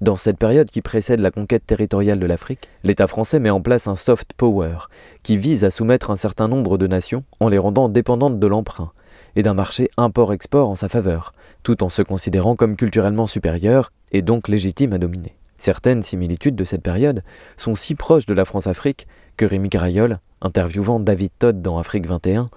Dans 0.00 0.14
cette 0.14 0.38
période 0.38 0.70
qui 0.70 0.82
précède 0.82 1.18
la 1.18 1.32
conquête 1.32 1.66
territoriale 1.66 2.20
de 2.20 2.26
l'Afrique, 2.26 2.68
l'État 2.84 3.08
français 3.08 3.40
met 3.40 3.50
en 3.50 3.60
place 3.60 3.88
un 3.88 3.96
soft 3.96 4.34
power, 4.34 4.76
qui 5.24 5.36
vise 5.36 5.64
à 5.64 5.70
soumettre 5.70 6.12
un 6.12 6.16
certain 6.16 6.46
nombre 6.46 6.78
de 6.78 6.86
nations 6.86 7.24
en 7.40 7.48
les 7.48 7.58
rendant 7.58 7.88
dépendantes 7.88 8.38
de 8.38 8.46
l'emprunt, 8.46 8.92
et 9.36 9.42
d'un 9.42 9.54
marché 9.54 9.90
import-export 9.96 10.68
en 10.68 10.74
sa 10.74 10.88
faveur, 10.88 11.32
tout 11.62 11.82
en 11.82 11.88
se 11.88 12.02
considérant 12.02 12.56
comme 12.56 12.76
culturellement 12.76 13.26
supérieur 13.26 13.92
et 14.12 14.22
donc 14.22 14.48
légitime 14.48 14.92
à 14.92 14.98
dominer. 14.98 15.36
Certaines 15.56 16.02
similitudes 16.02 16.56
de 16.56 16.64
cette 16.64 16.82
période 16.82 17.22
sont 17.56 17.74
si 17.74 17.94
proches 17.94 18.26
de 18.26 18.34
la 18.34 18.44
France-Afrique 18.44 19.06
que 19.36 19.44
Rémi 19.44 19.70
Carayol, 19.70 20.18
interviewant 20.42 21.00
David 21.00 21.30
Todd 21.38 21.62
dans 21.62 21.78
Afrique 21.78 22.06
21, 22.06 22.50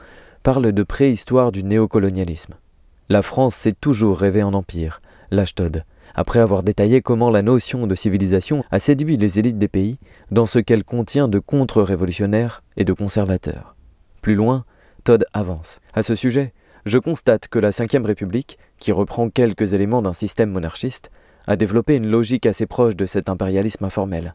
parle 0.43 0.71
de 0.71 0.83
préhistoire 0.83 1.51
du 1.51 1.63
néocolonialisme. 1.63 2.55
La 3.09 3.21
France 3.21 3.55
s'est 3.55 3.75
toujours 3.79 4.17
rêvée 4.17 4.43
en 4.43 4.53
empire, 4.53 5.01
lâche 5.31 5.55
Todd, 5.55 5.83
après 6.15 6.39
avoir 6.39 6.63
détaillé 6.63 7.01
comment 7.01 7.29
la 7.29 7.41
notion 7.41 7.87
de 7.87 7.95
civilisation 7.95 8.63
a 8.71 8.79
séduit 8.79 9.17
les 9.17 9.39
élites 9.39 9.57
des 9.57 9.67
pays 9.67 9.99
dans 10.31 10.45
ce 10.45 10.59
qu'elle 10.59 10.83
contient 10.83 11.27
de 11.27 11.39
contre-révolutionnaires 11.39 12.63
et 12.75 12.83
de 12.83 12.93
conservateurs. 12.93 13.75
Plus 14.21 14.35
loin, 14.35 14.65
Todd 15.03 15.25
avance. 15.31 15.79
À 15.93 16.03
ce 16.03 16.15
sujet, 16.15 16.53
je 16.87 16.97
constate 16.97 17.47
que 17.47 17.59
la 17.59 17.69
Ve 17.69 18.05
République, 18.05 18.57
qui 18.77 18.91
reprend 18.91 19.29
quelques 19.29 19.73
éléments 19.73 20.01
d'un 20.01 20.13
système 20.13 20.51
monarchiste, 20.51 21.11
a 21.45 21.55
développé 21.55 21.95
une 21.95 22.07
logique 22.07 22.45
assez 22.45 22.65
proche 22.65 22.95
de 22.95 23.05
cet 23.05 23.29
impérialisme 23.29 23.85
informel. 23.85 24.33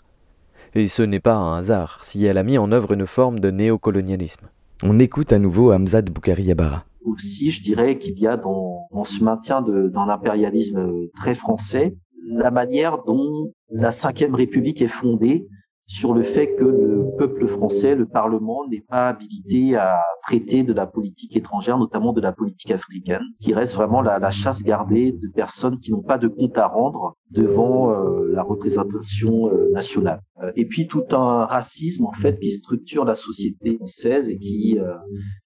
Et 0.75 0.89
ce 0.89 1.03
n'est 1.03 1.21
pas 1.21 1.35
un 1.35 1.59
hasard 1.59 2.05
si 2.05 2.25
elle 2.25 2.39
a 2.39 2.43
mis 2.43 2.59
en 2.59 2.73
œuvre 2.73 2.93
une 2.93 3.07
forme 3.07 3.41
de 3.41 3.51
néocolonialisme. 3.51 4.49
On 4.83 4.99
écoute 4.99 5.33
à 5.33 5.39
nouveau 5.39 5.73
Hamzad 5.73 6.11
Boukari 6.11 6.45
Yabara. 6.45 6.85
Aussi, 7.05 7.51
je 7.51 7.63
dirais 7.63 7.99
qu'il 7.99 8.19
y 8.19 8.27
a 8.27 8.37
dans, 8.37 8.89
ce 9.05 9.23
maintien 9.23 9.61
de, 9.61 9.89
dans 9.89 10.07
l'impérialisme 10.07 11.09
très 11.17 11.35
français 11.35 11.95
la 12.29 12.51
manière 12.51 13.03
dont 13.05 13.53
la 13.71 13.91
Ve 13.91 14.35
République 14.35 14.81
est 14.81 14.89
fondée 14.89 15.47
sur 15.93 16.15
le 16.15 16.23
fait 16.23 16.55
que 16.55 16.65
le 16.65 17.05
peuple 17.19 17.47
français, 17.47 17.95
le 17.95 18.07
Parlement, 18.07 18.67
n'est 18.67 18.81
pas 18.81 19.09
habilité 19.09 19.77
à 19.77 20.01
traiter 20.23 20.63
de 20.63 20.73
la 20.73 20.87
politique 20.87 21.37
étrangère, 21.37 21.77
notamment 21.77 22.15
de 22.15 22.21
la 22.23 22.33
politique 22.33 22.71
africaine, 22.71 23.21
qui 23.41 23.53
reste 23.53 23.75
vraiment 23.75 24.01
la, 24.01 24.31
chasse 24.31 24.63
gardée 24.63 25.13
de 25.13 25.29
personnes 25.35 25.79
qui 25.79 25.93
n'ont 25.93 26.01
pas 26.01 26.17
de 26.17 26.29
compte 26.29 26.57
à 26.57 26.67
rendre 26.67 27.19
devant 27.31 27.91
euh, 27.91 28.27
la 28.33 28.43
représentation 28.43 29.49
euh, 29.49 29.69
nationale. 29.73 30.21
Euh, 30.43 30.51
et 30.57 30.65
puis 30.65 30.87
tout 30.87 31.05
un 31.11 31.45
racisme 31.45 32.07
en 32.07 32.13
fait 32.13 32.41
qui 32.41 32.51
structure 32.51 33.05
la 33.05 33.15
société 33.15 33.77
française 33.77 34.31
et 34.31 34.39
qui 34.39 34.79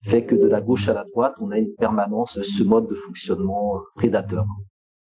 fait 0.03 0.25
que 0.25 0.35
de 0.35 0.47
la 0.47 0.61
gauche 0.61 0.87
à 0.87 0.93
la 0.93 1.03
droite, 1.03 1.35
on 1.41 1.51
a 1.51 1.57
une 1.57 1.73
permanence 1.77 2.39
ce 2.41 2.63
mode 2.63 2.87
de 2.87 2.95
fonctionnement 2.95 3.81
prédateur. 3.95 4.45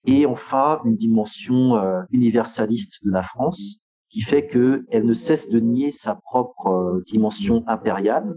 Et 0.05 0.25
enfin, 0.25 0.81
une 0.83 0.97
dimension 0.97 1.81
universaliste 2.11 3.05
de 3.05 3.11
la 3.11 3.23
France, 3.23 3.79
qui 4.09 4.21
fait 4.21 4.47
qu'elle 4.47 5.05
ne 5.05 5.13
cesse 5.13 5.49
de 5.49 5.59
nier 5.59 5.91
sa 5.91 6.15
propre 6.15 6.67
euh, 6.67 7.03
dimension 7.05 7.63
impériale 7.67 8.35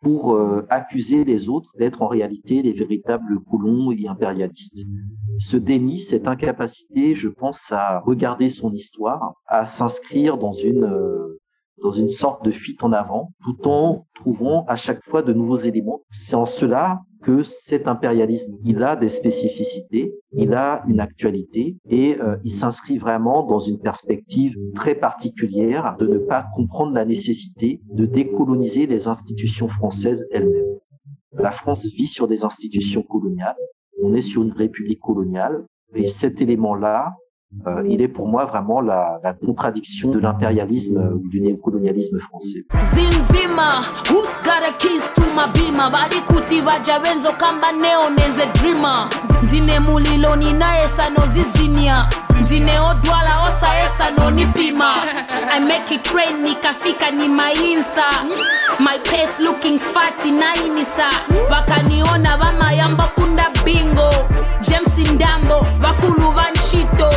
pour 0.00 0.34
euh, 0.34 0.66
accuser 0.68 1.24
les 1.24 1.48
autres 1.48 1.70
d'être 1.78 2.02
en 2.02 2.06
réalité 2.06 2.62
les 2.62 2.72
véritables 2.72 3.40
colons 3.50 3.90
et 3.92 4.06
impérialistes. 4.06 4.84
Ce 5.38 5.56
déni, 5.56 6.00
cette 6.00 6.28
incapacité, 6.28 7.14
je 7.14 7.28
pense, 7.28 7.72
à 7.72 8.00
regarder 8.00 8.48
son 8.48 8.72
histoire, 8.72 9.34
à 9.46 9.66
s'inscrire 9.66 10.38
dans 10.38 10.52
une 10.52 10.84
euh, 10.84 11.40
dans 11.82 11.92
une 11.92 12.08
sorte 12.08 12.42
de 12.42 12.50
fuite 12.50 12.82
en 12.84 12.92
avant, 12.92 13.32
tout 13.44 13.68
en 13.68 14.06
trouvant 14.14 14.64
à 14.66 14.76
chaque 14.76 15.04
fois 15.04 15.22
de 15.22 15.34
nouveaux 15.34 15.58
éléments. 15.58 16.00
C'est 16.10 16.34
en 16.34 16.46
cela 16.46 17.02
que 17.22 17.42
cet 17.42 17.88
impérialisme, 17.88 18.56
il 18.64 18.82
a 18.82 18.96
des 18.96 19.08
spécificités, 19.08 20.14
il 20.32 20.54
a 20.54 20.84
une 20.88 21.00
actualité 21.00 21.76
et 21.88 22.20
euh, 22.20 22.36
il 22.44 22.52
s'inscrit 22.52 22.98
vraiment 22.98 23.42
dans 23.42 23.60
une 23.60 23.78
perspective 23.78 24.56
très 24.74 24.94
particulière 24.94 25.96
de 25.98 26.06
ne 26.06 26.18
pas 26.18 26.46
comprendre 26.54 26.92
la 26.94 27.04
nécessité 27.04 27.80
de 27.92 28.06
décoloniser 28.06 28.86
les 28.86 29.08
institutions 29.08 29.68
françaises 29.68 30.26
elles-mêmes. 30.30 30.78
La 31.32 31.50
France 31.50 31.86
vit 31.86 32.06
sur 32.06 32.28
des 32.28 32.44
institutions 32.44 33.02
coloniales, 33.02 33.56
on 34.02 34.14
est 34.14 34.22
sur 34.22 34.42
une 34.42 34.52
république 34.52 35.00
coloniale 35.00 35.64
et 35.94 36.08
cet 36.08 36.40
élément-là, 36.40 37.14
euh, 37.66 37.82
il 37.88 38.02
est 38.02 38.08
pour 38.08 38.26
moi 38.28 38.44
vraiment 38.44 38.80
la, 38.80 39.20
la 39.22 39.32
contradiction 39.32 40.10
de 40.10 40.18
l'impérialisme 40.18 40.98
ou 41.14 41.28
du 41.28 41.40
néocolonialisme 41.40 42.18
français. 42.18 42.64
senior 51.56 52.06
ndineo 52.40 52.94
dwala 52.94 53.40
osa 53.42 53.68
esa 53.84 54.10
nonipima 54.10 54.94
I 55.52 55.60
make 55.60 55.94
it 55.94 56.02
train 56.02 56.42
nikafika 56.42 57.10
ni 57.10 57.28
mainsa. 57.28 58.04
My 58.78 58.98
pace 58.98 59.38
looking 59.42 59.78
fat 59.78 60.24
inainisa 60.24 61.08
wakaniona 61.50 62.36
vamayamba 62.36 63.06
punda 63.06 63.46
bingo. 63.64 64.10
James 64.60 64.98
Ndambo 65.14 65.66
vakulu 65.80 66.30
vanchito 66.30 67.12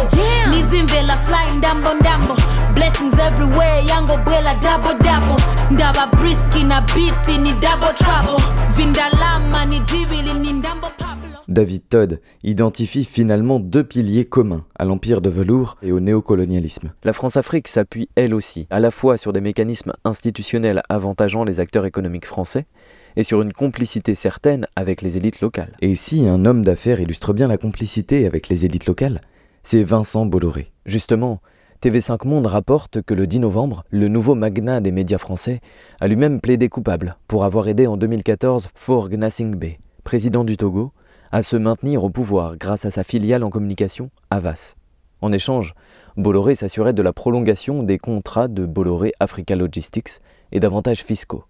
nizimvela 0.50 1.18
fly 1.18 1.52
ndambo 1.58 1.94
ndambo. 1.94 2.38
Blessings 2.74 3.20
everywhere 3.20 3.86
yango 3.88 4.18
bwela 4.18 4.54
double 4.56 4.94
double. 4.94 5.44
Ndava 5.72 6.08
briski 6.08 6.64
na 6.64 6.82
biti 6.82 7.38
ni 7.38 7.54
double 7.54 7.94
trouble. 7.94 8.44
Vindalama 8.76 9.66
ni 9.66 9.80
divili 9.80 10.34
ni 10.34 10.54
ndambo 10.54 10.88
pablo 10.98 11.29
David 11.50 11.82
Todd 11.90 12.22
identifie 12.44 13.04
finalement 13.04 13.60
deux 13.60 13.84
piliers 13.84 14.26
communs 14.26 14.66
à 14.78 14.86
l'empire 14.86 15.20
de 15.20 15.32
velours 15.32 15.78
et 15.82 15.92
au 15.92 16.00
néocolonialisme. 16.00 16.94
La 17.04 17.12
France-Afrique 17.12 17.68
s'appuie 17.68 18.08
elle 18.16 18.36
aussi 18.36 18.68
à 18.70 18.80
la 18.80 18.92
fois 18.92 19.18
sur 19.18 19.34
des 19.34 19.42
mécanismes 19.42 19.94
institutionnels 20.06 20.84
avantageant 20.90 21.44
les 21.44 21.60
acteurs 21.60 21.88
économiques 21.88 22.28
français 22.28 22.68
et 23.16 23.24
sur 23.24 23.42
une 23.42 23.52
complicité 23.52 24.14
certaine 24.14 24.68
avec 24.76 25.02
les 25.02 25.18
élites 25.18 25.42
locales. 25.42 25.76
Et 25.82 25.96
si 25.96 26.28
un 26.28 26.46
homme 26.46 26.64
d'affaires 26.64 27.02
illustre 27.02 27.34
bien 27.34 27.48
la 27.48 27.58
complicité 27.58 28.28
avec 28.28 28.48
les 28.48 28.66
élites 28.66 28.86
locales, 28.86 29.20
c'est 29.64 29.84
Vincent 29.84 30.28
Bolloré. 30.28 30.72
Justement, 30.86 31.42
TV5 31.82 32.28
Monde 32.28 32.46
rapporte 32.46 33.02
que 33.02 33.16
le 33.16 33.26
10 33.26 33.40
novembre, 33.40 33.86
le 33.90 34.08
nouveau 34.08 34.36
magnat 34.36 34.82
des 34.82 34.92
médias 34.92 35.18
français 35.18 35.62
a 36.00 36.08
lui-même 36.08 36.42
plaidé 36.42 36.70
coupable 36.70 37.18
pour 37.28 37.44
avoir 37.44 37.68
aidé 37.68 37.88
en 37.88 37.98
2014 37.98 38.70
Faure 38.76 39.10
Gnassingbé, 39.10 39.80
président 40.04 40.44
du 40.44 40.56
Togo, 40.56 40.92
à 41.32 41.44
se 41.44 41.56
maintenir 41.56 42.04
au 42.04 42.10
pouvoir 42.10 42.58
grâce 42.58 42.86
à 42.86 42.92
sa 42.92 43.04
filiale 43.04 43.44
en 43.44 43.50
communication, 43.50 44.10
Avas. 44.30 44.76
En 45.22 45.32
échange, 45.32 45.74
Bolloré 46.18 46.56
s'assurait 46.56 46.94
de 46.94 47.02
la 47.02 47.14
prolongation 47.14 47.84
des 47.84 47.98
contrats 47.98 48.48
de 48.48 48.66
Bolloré 48.66 49.14
Africa 49.20 49.56
Logistics 49.56 50.22
et 50.52 50.60
d'avantages 50.60 51.04
fiscaux. 51.04 51.44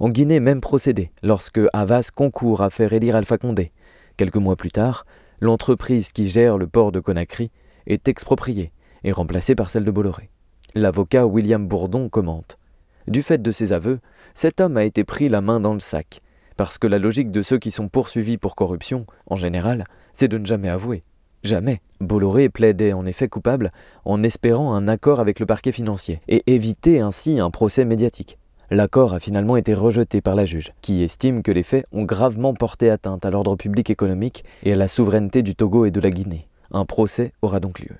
En 0.00 0.08
Guinée, 0.08 0.40
même 0.40 0.60
procédé, 0.60 1.10
lorsque 1.22 1.60
Havas 1.72 2.10
concourt 2.14 2.62
à 2.62 2.70
faire 2.70 2.92
élire 2.92 3.16
Alpha 3.16 3.36
Condé. 3.36 3.72
Quelques 4.16 4.36
mois 4.36 4.56
plus 4.56 4.70
tard, 4.70 5.04
l'entreprise 5.40 6.12
qui 6.12 6.28
gère 6.28 6.56
le 6.56 6.66
port 6.66 6.92
de 6.92 7.00
Conakry 7.00 7.50
est 7.86 8.08
expropriée 8.08 8.72
et 9.04 9.12
remplacée 9.12 9.54
par 9.54 9.70
celle 9.70 9.84
de 9.84 9.90
Bolloré. 9.90 10.30
L'avocat 10.74 11.26
William 11.26 11.66
Bourdon 11.66 12.08
commente 12.08 12.58
Du 13.06 13.22
fait 13.22 13.42
de 13.42 13.50
ses 13.50 13.72
aveux, 13.72 14.00
cet 14.34 14.60
homme 14.60 14.76
a 14.76 14.84
été 14.84 15.04
pris 15.04 15.28
la 15.28 15.40
main 15.40 15.60
dans 15.60 15.74
le 15.74 15.80
sac, 15.80 16.22
parce 16.58 16.76
que 16.76 16.88
la 16.88 16.98
logique 16.98 17.30
de 17.30 17.40
ceux 17.40 17.58
qui 17.58 17.70
sont 17.70 17.88
poursuivis 17.88 18.36
pour 18.36 18.56
corruption, 18.56 19.06
en 19.28 19.36
général, 19.36 19.84
c'est 20.12 20.26
de 20.26 20.38
ne 20.38 20.44
jamais 20.44 20.68
avouer. 20.68 21.02
Jamais. 21.44 21.80
Bolloré 22.00 22.48
plaidait 22.48 22.92
en 22.92 23.06
effet 23.06 23.28
coupable 23.28 23.70
en 24.04 24.24
espérant 24.24 24.74
un 24.74 24.88
accord 24.88 25.20
avec 25.20 25.38
le 25.38 25.46
parquet 25.46 25.70
financier 25.70 26.20
et 26.26 26.42
éviter 26.48 26.98
ainsi 26.98 27.38
un 27.38 27.50
procès 27.50 27.84
médiatique. 27.84 28.38
L'accord 28.72 29.14
a 29.14 29.20
finalement 29.20 29.56
été 29.56 29.72
rejeté 29.72 30.20
par 30.20 30.34
la 30.34 30.44
juge, 30.44 30.72
qui 30.82 31.04
estime 31.04 31.44
que 31.44 31.52
les 31.52 31.62
faits 31.62 31.86
ont 31.92 32.02
gravement 32.02 32.54
porté 32.54 32.90
atteinte 32.90 33.24
à 33.24 33.30
l'ordre 33.30 33.54
public 33.54 33.88
économique 33.88 34.44
et 34.64 34.72
à 34.72 34.76
la 34.76 34.88
souveraineté 34.88 35.42
du 35.42 35.54
Togo 35.54 35.84
et 35.84 35.92
de 35.92 36.00
la 36.00 36.10
Guinée. 36.10 36.48
Un 36.72 36.84
procès 36.84 37.32
aura 37.40 37.60
donc 37.60 37.78
lieu. 37.78 37.94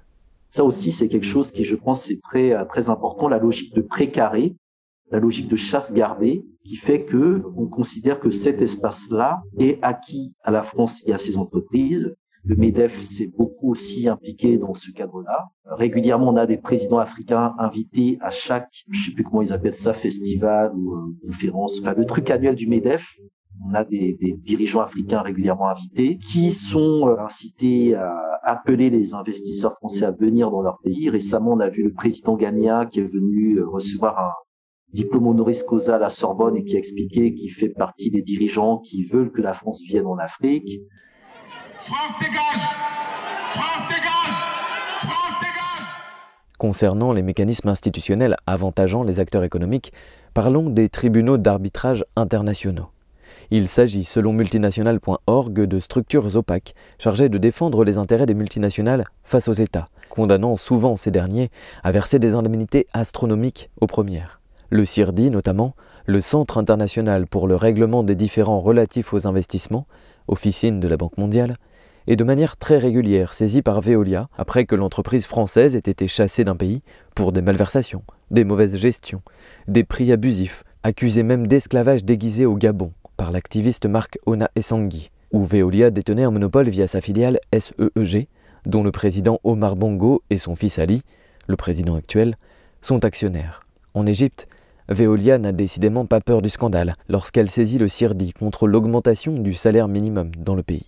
Ça 0.49 0.65
aussi, 0.65 0.91
c'est 0.91 1.07
quelque 1.07 1.27
chose 1.27 1.53
qui, 1.53 1.63
je 1.63 1.77
pense, 1.77 2.11
est 2.11 2.21
très, 2.23 2.67
très 2.67 2.91
important, 2.91 3.29
la 3.29 3.39
logique 3.39 3.73
de 3.77 3.83
précaré, 3.83 4.57
la 5.13 5.21
logique 5.21 5.49
de 5.49 5.57
chasse 5.57 5.93
gardée, 5.93 6.45
qui 6.69 6.77
fait 6.77 7.05
que 7.05 7.43
on 7.57 7.67
considère 7.67 8.21
que 8.21 8.31
cet 8.31 8.61
espace-là 8.61 9.41
est 9.59 9.79
acquis 9.83 10.35
à 10.43 10.51
la 10.51 10.63
France 10.63 11.03
et 11.07 11.15
à 11.15 11.19
ses 11.19 11.39
entreprises. 11.39 12.15
Le 12.45 12.57
MEDEF 12.57 13.01
s'est 13.03 13.33
beaucoup 13.37 13.71
aussi 13.71 14.07
impliqué 14.07 14.59
dans 14.59 14.75
ce 14.75 14.91
cadre-là. 14.91 15.49
Régulièrement, 15.65 16.29
on 16.29 16.37
a 16.37 16.47
des 16.47 16.59
présidents 16.59 16.99
africains 16.99 17.55
invités 17.59 18.19
à 18.21 18.31
chaque, 18.31 18.69
je 18.91 19.07
sais 19.07 19.13
plus 19.13 19.25
comment 19.25 19.43
ils 19.43 19.53
appellent 19.53 19.75
ça, 19.75 19.93
festival 19.95 20.73
ou 20.75 20.95
euh, 20.95 21.01
conférence, 21.27 21.81
enfin 21.81 21.95
le 21.95 22.05
truc 22.05 22.31
annuel 22.31 22.55
du 22.55 22.69
MEDEF. 22.69 23.17
On 23.67 23.75
a 23.75 23.85
des, 23.85 24.17
des 24.21 24.35
dirigeants 24.35 24.83
africains 24.83 25.21
régulièrement 25.21 25.69
invités 25.69 26.19
qui 26.19 26.53
sont 26.53 27.09
euh, 27.09 27.19
incités 27.19 27.95
à 27.95 28.15
appeler 28.45 28.89
les 28.91 29.15
investisseurs 29.15 29.75
français 29.75 30.05
à 30.05 30.11
venir 30.11 30.51
dans 30.51 30.63
leur 30.63 30.79
pays. 30.79 31.09
Récemment, 31.11 31.53
on 31.53 31.61
a 31.61 31.69
vu 31.69 31.83
le 31.83 31.93
président 31.93 32.37
Gagna 32.37 32.87
qui 32.87 33.01
est 33.01 33.13
venu 33.13 33.57
euh, 33.57 33.67
recevoir 33.67 34.19
un, 34.19 34.31
diplôme 34.93 35.27
honoris 35.27 35.63
causa 35.63 35.97
à 35.97 35.99
la 35.99 36.09
Sorbonne 36.09 36.57
et 36.57 36.65
qui 36.65 36.77
a 36.77 36.79
expliqué 36.79 37.35
qu'il 37.35 37.51
fait 37.51 37.69
partie 37.69 38.11
des 38.11 38.23
dirigeants 38.23 38.79
qui 38.79 39.05
veulent 39.05 39.31
que 39.31 39.43
la 39.43 39.53
France 39.53 39.83
vienne 39.83 40.07
en 40.07 40.19
Afrique. 40.19 40.81
France 41.79 42.19
dégage 42.21 42.69
France 43.51 43.89
dégage 43.89 44.35
France 45.01 45.41
dégage 45.41 45.87
Concernant 46.59 47.13
les 47.13 47.23
mécanismes 47.23 47.69
institutionnels 47.69 48.37
avantageant 48.47 49.03
les 49.03 49.21
acteurs 49.21 49.45
économiques, 49.45 49.93
parlons 50.35 50.71
des 50.71 50.89
tribunaux 50.89 51.37
d'arbitrage 51.37 52.05
internationaux. 52.17 52.89
Il 53.51 53.69
s'agit, 53.69 54.05
selon 54.05 54.33
multinational.org, 54.33 55.55
de 55.55 55.79
structures 55.79 56.37
opaques 56.37 56.75
chargées 56.99 57.29
de 57.29 57.39
défendre 57.39 57.85
les 57.85 57.97
intérêts 57.97 58.27
des 58.27 58.35
multinationales 58.35 59.07
face 59.25 59.49
aux 59.49 59.55
États, 59.55 59.89
condamnant 60.11 60.57
souvent 60.57 60.97
ces 60.97 61.11
derniers 61.11 61.51
à 61.83 61.93
verser 61.93 62.19
des 62.19 62.35
indemnités 62.35 62.87
astronomiques 62.93 63.71
aux 63.81 63.87
premières 63.87 64.38
le 64.71 64.85
CIRDI 64.85 65.31
notamment, 65.31 65.75
le 66.07 66.21
Centre 66.21 66.59
international 66.59 67.27
pour 67.27 67.49
le 67.49 67.57
règlement 67.57 68.03
des 68.03 68.15
différends 68.15 68.61
relatifs 68.61 69.13
aux 69.13 69.27
investissements, 69.27 69.87
officine 70.27 70.81
de 70.81 70.89
la 70.89 70.97
Banque 70.97 71.19
mondiale, 71.19 71.57
est 72.07 72.17
de 72.17 72.25
manière 72.25 72.57
très 72.57 72.79
régulière 72.79 73.35
saisi 73.35 73.61
par 73.61 73.81
Veolia 73.81 74.29
après 74.39 74.65
que 74.65 74.75
l'entreprise 74.75 75.27
française 75.27 75.77
ait 75.77 75.79
été 75.81 76.09
chassée 76.09 76.45
d'un 76.45 76.57
pays 76.57 76.83
pour 77.15 77.33
des 77.33 77.43
malversations, 77.43 78.03
des 78.31 78.45
mauvaises 78.45 78.77
gestions, 78.77 79.21
des 79.67 79.85
prix 79.85 80.11
abusifs, 80.11 80.65
accusée 80.83 81.23
même 81.23 81.47
d'esclavage 81.47 82.05
déguisé 82.05 82.47
au 82.47 82.57
Gabon 82.57 82.93
par 83.19 83.31
l'activiste 83.31 83.87
Marc 83.87 84.19
Ona 84.25 84.49
Essangui, 84.57 85.11
où 85.33 85.45
Veolia 85.45 85.91
détenait 85.91 86.25
un 86.25 86.31
monopole 86.31 86.69
via 86.69 86.87
sa 86.87 87.01
filiale 87.01 87.39
SEEG, 87.53 88.29
dont 88.65 88.83
le 88.83 88.93
président 88.93 89.41
Omar 89.45 89.77
Bongo 89.77 90.23
et 90.31 90.37
son 90.37 90.57
fils 90.57 90.79
Ali, 90.79 91.03
le 91.47 91.57
président 91.57 91.95
actuel, 91.95 92.37
sont 92.81 93.05
actionnaires. 93.05 93.67
En 93.95 94.07
Égypte, 94.07 94.49
Veolia 94.91 95.37
n'a 95.37 95.53
décidément 95.53 96.07
pas 96.07 96.21
peur 96.21 96.41
du 96.41 96.49
scandale 96.49 96.97
lorsqu'elle 97.09 97.51
saisit 97.51 97.79
le 97.79 97.89
CIRDI 97.89 98.33
contre 98.33 98.67
l'augmentation 98.67 99.35
du 99.35 99.53
salaire 99.53 99.87
minimum 99.87 100.31
dans 100.37 100.55
le 100.55 100.63
pays. 100.63 100.87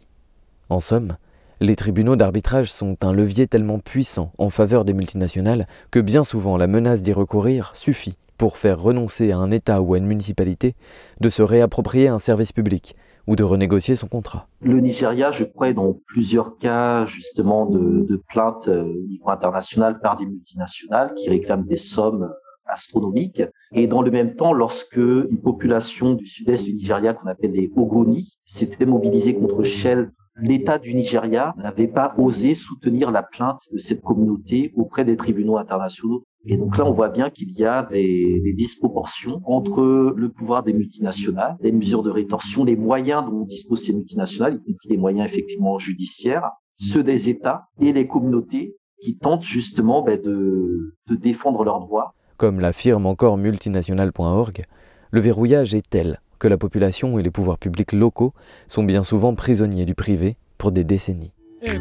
En 0.71 0.81
somme, 0.81 1.17
les 1.61 1.77
tribunaux 1.77 2.17
d'arbitrage 2.17 2.73
sont 2.73 2.97
un 3.03 3.13
levier 3.13 3.47
tellement 3.47 3.79
puissant 3.79 4.33
en 4.39 4.49
faveur 4.49 4.87
des 4.87 4.95
multinationales 4.95 5.67
que 5.91 6.01
bien 6.01 6.25
souvent 6.25 6.57
la 6.57 6.67
menace 6.67 7.03
d'y 7.03 7.13
recourir 7.13 7.73
suffit 7.75 8.17
pour 8.39 8.57
faire 8.57 8.81
renoncer 8.81 9.33
à 9.33 9.37
un 9.37 9.51
État 9.51 9.83
ou 9.83 9.93
à 9.93 9.99
une 9.99 10.07
municipalité 10.07 10.75
de 11.21 11.29
se 11.29 11.43
réapproprier 11.43 12.09
un 12.09 12.19
service 12.19 12.53
public 12.53 12.97
ou 13.27 13.37
de 13.37 13.43
renégocier 13.45 13.97
son 13.97 14.07
contrat. 14.07 14.49
Le 14.63 14.81
Nigeria, 14.81 15.31
je 15.31 15.45
crois, 15.45 15.69
est 15.69 15.75
dans 15.75 15.95
plusieurs 16.07 16.57
cas 16.57 17.05
justement 17.05 17.67
de, 17.67 18.23
plaintes 18.31 18.69
euh, 18.69 18.85
au 18.85 19.07
niveau 19.07 19.29
international 19.29 20.01
par 20.01 20.17
des 20.17 20.25
multinationales 20.25 21.13
qui 21.15 21.29
réclament 21.29 21.67
des 21.67 21.77
sommes 21.77 22.33
astronomique. 22.71 23.43
Et 23.73 23.87
dans 23.87 24.03
le 24.03 24.11
même 24.11 24.35
temps, 24.35 24.53
lorsque 24.53 24.97
une 24.97 25.41
population 25.43 26.15
du 26.15 26.27
sud-est 26.27 26.65
du 26.65 26.75
Nigeria 26.75 27.15
qu'on 27.15 27.29
appelle 27.29 27.53
les 27.53 27.71
Ogoni 27.77 28.39
s'était 28.45 28.87
mobilisée 28.87 29.35
contre 29.35 29.63
Shell, 29.63 30.11
l'État 30.37 30.79
du 30.79 30.95
Nigeria 30.95 31.55
n'avait 31.59 31.89
pas 31.89 32.15
osé 32.19 32.55
soutenir 32.55 33.11
la 33.11 33.23
plainte 33.23 33.61
de 33.73 33.79
cette 33.79 34.01
communauté 34.01 34.73
auprès 34.77 35.05
des 35.05 35.17
tribunaux 35.17 35.59
internationaux. 35.59 36.25
Et 36.47 36.57
donc 36.57 36.79
là, 36.79 36.87
on 36.87 36.93
voit 36.93 37.11
bien 37.11 37.29
qu'il 37.29 37.51
y 37.53 37.65
a 37.65 37.83
des, 37.83 38.41
des, 38.43 38.55
disproportions 38.55 39.43
entre 39.45 40.15
le 40.17 40.29
pouvoir 40.31 40.63
des 40.63 40.73
multinationales, 40.73 41.57
les 41.61 41.73
mesures 41.73 42.03
de 42.03 42.11
rétorsion, 42.11 42.65
les 42.65 42.77
moyens 42.77 43.25
dont 43.27 43.45
disposent 43.45 43.85
ces 43.85 43.93
multinationales, 43.93 44.55
y 44.55 44.73
compris 44.73 44.89
les 44.89 44.97
moyens 44.97 45.31
effectivement 45.31 45.79
judiciaires, 45.79 46.51
ceux 46.77 47.03
des 47.03 47.29
États 47.29 47.65
et 47.79 47.93
les 47.93 48.07
communautés 48.07 48.75
qui 49.03 49.19
tentent 49.19 49.43
justement 49.43 50.03
ben, 50.03 50.21
de, 50.21 50.95
de 51.09 51.15
défendre 51.15 51.63
leurs 51.65 51.81
droits 51.81 52.15
comme 52.41 52.59
l'affirme 52.59 53.05
encore 53.05 53.37
multinational.org, 53.37 54.65
le 55.11 55.21
verrouillage 55.21 55.75
est 55.75 55.85
tel 55.91 56.23
que 56.39 56.49
la 56.49 56.57
population 56.57 57.19
et 57.19 57.23
les 57.23 57.31
pouvoirs 57.31 57.59
publics 57.59 57.93
locaux 57.93 58.33
sont 58.67 58.83
bien 58.83 59.05
souvent 59.05 59.35
prisonniers 59.35 59.85
du 59.85 59.95
privé 59.95 60.39
pour 60.57 60.73
des 60.73 60.83
décennies. 60.83 61.33
Eh, 61.61 61.77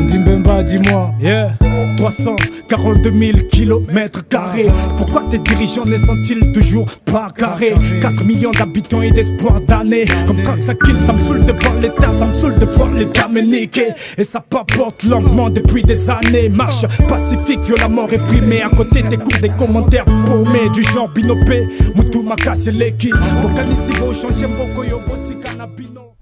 Mbemba, 0.00 0.62
dis-moi, 0.62 1.12
yeah 1.20 1.50
342 1.96 3.10
000 3.12 3.38
kilomètres 3.50 4.26
carrés. 4.28 4.68
Pourquoi 4.96 5.22
tes 5.30 5.38
dirigeants 5.38 5.84
ne 5.84 5.96
sont-ils 5.96 6.52
toujours 6.52 6.86
pas 7.04 7.28
carrés? 7.36 7.74
4 8.00 8.24
millions 8.24 8.50
d'habitants 8.52 9.02
et 9.02 9.10
d'espoir 9.10 9.60
d'années. 9.60 10.04
Comme 10.26 10.42
quand 10.42 10.60
ça 10.62 10.74
quitte, 10.74 10.98
ça 11.06 11.12
me 11.12 11.18
saoule 11.18 11.44
de 11.44 11.52
voir 11.52 11.74
l'état, 11.76 12.12
ça 12.12 12.26
me 12.26 12.34
saoule 12.34 12.58
de 12.58 12.64
voir 12.64 12.90
l'état 12.92 13.28
me 13.28 13.40
niquer. 13.40 13.88
Et 14.16 14.24
ça 14.24 14.40
papote 14.40 15.04
lentement 15.04 15.50
depuis 15.50 15.82
des 15.82 16.08
années. 16.08 16.48
Marche 16.48 16.86
pacifique, 17.08 17.60
violemment 17.60 18.06
réprimée. 18.06 18.62
À 18.62 18.70
côté 18.70 19.02
des 19.02 19.16
cours, 19.16 19.38
des 19.40 19.50
commentaires 19.50 20.04
paumés 20.04 20.70
du 20.72 20.82
genre 20.82 21.08
binopé. 21.08 21.68
Moutou 21.94 22.22
Makasi 22.22 22.72
Leki. 22.72 23.12
Bokanisibo, 23.42 24.12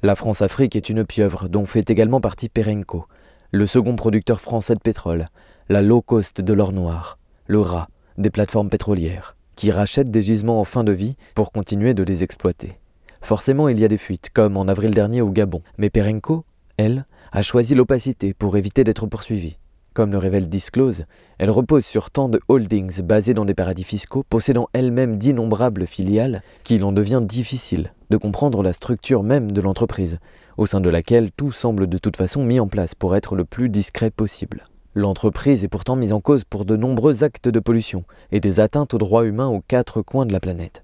La 0.03 0.17
France-Afrique 0.17 0.77
est 0.77 0.89
une 0.89 1.05
pieuvre 1.05 1.49
dont 1.49 1.65
fait 1.65 1.89
également 1.91 2.21
partie 2.21 2.49
Perenco, 2.49 3.07
le 3.51 3.67
second 3.67 3.97
producteur 3.97 4.43
français 4.43 4.75
de 4.75 4.81
pétrole, 4.81 5.29
la 5.71 5.81
low 5.81 6.03
cost 6.03 6.43
de 6.43 6.53
l'or 6.53 6.73
noir, 6.73 7.19
le 7.47 7.61
rat 7.61 7.89
des 8.19 8.29
plateformes 8.29 8.69
pétrolières, 8.69 9.37
qui 9.57 9.71
rachètent 9.71 10.11
des 10.11 10.21
gisements 10.21 10.61
en 10.61 10.65
fin 10.65 10.85
de 10.85 10.93
vie 10.93 11.17
pour 11.35 11.51
continuer 11.51 11.95
de 11.95 12.03
les 12.03 12.23
exploiter. 12.23 12.79
Forcément, 13.23 13.69
il 13.69 13.81
y 13.81 13.87
a 13.87 13.89
des 13.89 13.97
fuites, 13.97 14.29
comme 14.35 14.59
en 14.59 14.69
avril 14.69 14.91
dernier 14.91 15.23
au 15.23 15.31
Gabon, 15.31 15.63
mais 15.79 15.89
Perenco, 15.89 16.45
elle, 16.77 17.07
a 17.33 17.41
choisi 17.41 17.75
l'opacité 17.75 18.35
pour 18.35 18.57
éviter 18.59 18.85
d'être 18.85 19.07
poursuivie. 19.07 19.59
Comme 19.95 20.13
le 20.13 20.19
révèle 20.19 20.49
Disclose, 20.49 21.07
elle 21.39 21.51
repose 21.51 21.87
sur 21.87 22.11
tant 22.11 22.29
de 22.29 22.41
holdings 22.49 23.01
basés 23.01 23.35
dans 23.35 23.47
des 23.47 23.55
paradis 23.55 23.85
fiscaux, 23.85 24.25
possédant 24.29 24.69
elle-même 24.75 25.17
d'innombrables 25.17 25.87
filiales, 25.87 26.43
qu'il 26.65 26.85
en 26.85 26.93
devient 26.93 27.23
difficile 27.25 27.93
de 28.11 28.17
comprendre 28.19 28.63
la 28.63 28.75
structure 28.75 29.23
même 29.23 29.53
de 29.53 29.61
l'entreprise, 29.61 30.19
au 30.59 30.67
sein 30.67 30.81
de 30.81 30.91
laquelle 30.91 31.31
tout 31.33 31.53
semble 31.53 31.87
de 31.87 31.97
toute 31.99 32.17
façon 32.17 32.45
mis 32.45 32.61
en 32.61 32.67
place 32.67 32.95
pour 32.95 33.17
être 33.17 33.37
le 33.37 33.45
plus 33.45 33.71
discret 33.71 34.11
possible. 34.11 34.69
L'entreprise 34.95 35.65
est 35.65 35.69
pourtant 35.69 35.95
mise 35.95 36.13
en 36.13 36.21
cause 36.21 36.43
pour 36.43 36.65
de 36.65 36.77
nombreux 36.77 37.23
actes 37.23 37.49
de 37.49 37.61
pollution 37.61 38.05
et 38.33 38.41
des 38.41 38.59
atteintes 38.59 38.93
aux 38.93 38.99
droits 38.99 39.25
humains 39.25 39.47
aux 39.47 39.61
quatre 39.61 40.03
coins 40.03 40.27
de 40.27 40.33
la 40.33 40.41
planète. 40.41 40.83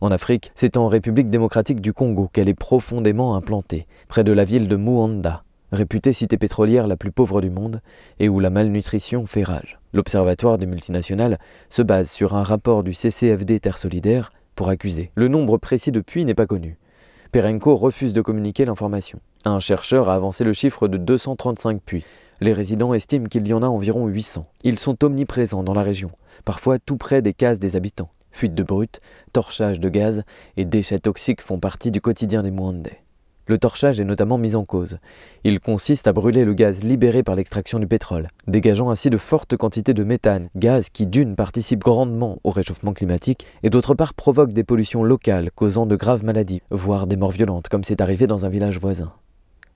En 0.00 0.10
Afrique, 0.10 0.50
c'est 0.56 0.76
en 0.76 0.88
République 0.88 1.30
démocratique 1.30 1.80
du 1.80 1.92
Congo 1.92 2.28
qu'elle 2.32 2.48
est 2.48 2.54
profondément 2.54 3.36
implantée, 3.36 3.86
près 4.08 4.24
de 4.24 4.32
la 4.32 4.44
ville 4.44 4.66
de 4.66 4.76
Muanda, 4.76 5.44
réputée 5.70 6.12
cité 6.12 6.36
pétrolière 6.36 6.88
la 6.88 6.96
plus 6.96 7.12
pauvre 7.12 7.40
du 7.40 7.50
monde 7.50 7.80
et 8.18 8.28
où 8.28 8.40
la 8.40 8.50
malnutrition 8.50 9.26
fait 9.26 9.44
rage. 9.44 9.78
L'Observatoire 9.92 10.58
des 10.58 10.66
multinationales 10.66 11.38
se 11.70 11.82
base 11.82 12.10
sur 12.10 12.34
un 12.34 12.42
rapport 12.42 12.82
du 12.82 12.92
CCFD 12.92 13.60
Terre 13.60 13.78
Solidaire 13.78 14.32
pour 14.56 14.68
accuser. 14.68 15.12
Le 15.14 15.28
nombre 15.28 15.56
précis 15.56 15.92
de 15.92 16.00
puits 16.00 16.24
n'est 16.24 16.34
pas 16.34 16.46
connu. 16.46 16.76
Perenco 17.34 17.74
refuse 17.74 18.12
de 18.12 18.20
communiquer 18.20 18.64
l'information. 18.64 19.18
Un 19.44 19.58
chercheur 19.58 20.08
a 20.08 20.14
avancé 20.14 20.44
le 20.44 20.52
chiffre 20.52 20.86
de 20.86 20.96
235 20.96 21.82
puits. 21.82 22.04
Les 22.40 22.52
résidents 22.52 22.94
estiment 22.94 23.26
qu'il 23.26 23.48
y 23.48 23.52
en 23.52 23.64
a 23.64 23.66
environ 23.66 24.06
800. 24.06 24.46
Ils 24.62 24.78
sont 24.78 25.02
omniprésents 25.02 25.64
dans 25.64 25.74
la 25.74 25.82
région, 25.82 26.12
parfois 26.44 26.78
tout 26.78 26.96
près 26.96 27.22
des 27.22 27.32
cases 27.32 27.58
des 27.58 27.74
habitants. 27.74 28.10
Fuite 28.30 28.54
de 28.54 28.62
brut, 28.62 29.00
torchage 29.32 29.80
de 29.80 29.88
gaz 29.88 30.22
et 30.56 30.64
déchets 30.64 31.00
toxiques 31.00 31.42
font 31.42 31.58
partie 31.58 31.90
du 31.90 32.00
quotidien 32.00 32.44
des 32.44 32.52
Mwandais. 32.52 33.03
Le 33.46 33.58
torchage 33.58 34.00
est 34.00 34.04
notamment 34.04 34.38
mis 34.38 34.54
en 34.54 34.64
cause. 34.64 34.96
Il 35.44 35.60
consiste 35.60 36.06
à 36.06 36.14
brûler 36.14 36.46
le 36.46 36.54
gaz 36.54 36.82
libéré 36.82 37.22
par 37.22 37.34
l'extraction 37.34 37.78
du 37.78 37.86
pétrole, 37.86 38.28
dégageant 38.46 38.88
ainsi 38.88 39.10
de 39.10 39.18
fortes 39.18 39.54
quantités 39.58 39.92
de 39.92 40.02
méthane, 40.02 40.48
gaz 40.56 40.88
qui 40.88 41.06
d'une 41.06 41.36
participe 41.36 41.84
grandement 41.84 42.38
au 42.42 42.50
réchauffement 42.50 42.94
climatique 42.94 43.46
et 43.62 43.68
d'autre 43.68 43.94
part 43.94 44.14
provoque 44.14 44.54
des 44.54 44.64
pollutions 44.64 45.02
locales 45.02 45.50
causant 45.50 45.84
de 45.84 45.94
graves 45.94 46.24
maladies, 46.24 46.62
voire 46.70 47.06
des 47.06 47.16
morts 47.16 47.32
violentes 47.32 47.68
comme 47.68 47.84
c'est 47.84 48.00
arrivé 48.00 48.26
dans 48.26 48.46
un 48.46 48.48
village 48.48 48.78
voisin. 48.78 49.12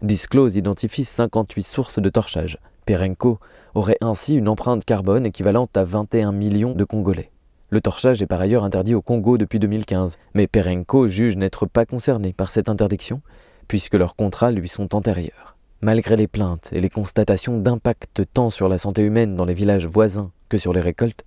Disclose 0.00 0.56
identifie 0.56 1.04
58 1.04 1.62
sources 1.62 1.98
de 1.98 2.08
torchage. 2.08 2.58
Perenco 2.86 3.38
aurait 3.74 3.98
ainsi 4.00 4.34
une 4.34 4.48
empreinte 4.48 4.86
carbone 4.86 5.26
équivalente 5.26 5.76
à 5.76 5.84
21 5.84 6.32
millions 6.32 6.72
de 6.72 6.84
Congolais. 6.84 7.30
Le 7.68 7.82
torchage 7.82 8.22
est 8.22 8.26
par 8.26 8.40
ailleurs 8.40 8.64
interdit 8.64 8.94
au 8.94 9.02
Congo 9.02 9.36
depuis 9.36 9.58
2015, 9.58 10.16
mais 10.32 10.46
Perenco 10.46 11.06
juge 11.06 11.36
n'être 11.36 11.66
pas 11.66 11.84
concerné 11.84 12.32
par 12.32 12.50
cette 12.50 12.70
interdiction 12.70 13.20
puisque 13.68 13.94
leurs 13.94 14.16
contrats 14.16 14.50
lui 14.50 14.68
sont 14.68 14.94
antérieurs. 14.94 15.56
Malgré 15.80 16.16
les 16.16 16.26
plaintes 16.26 16.70
et 16.72 16.80
les 16.80 16.88
constatations 16.88 17.58
d'impact 17.58 18.22
tant 18.34 18.50
sur 18.50 18.68
la 18.68 18.78
santé 18.78 19.02
humaine 19.02 19.36
dans 19.36 19.44
les 19.44 19.54
villages 19.54 19.86
voisins 19.86 20.32
que 20.48 20.58
sur 20.58 20.72
les 20.72 20.80
récoltes, 20.80 21.24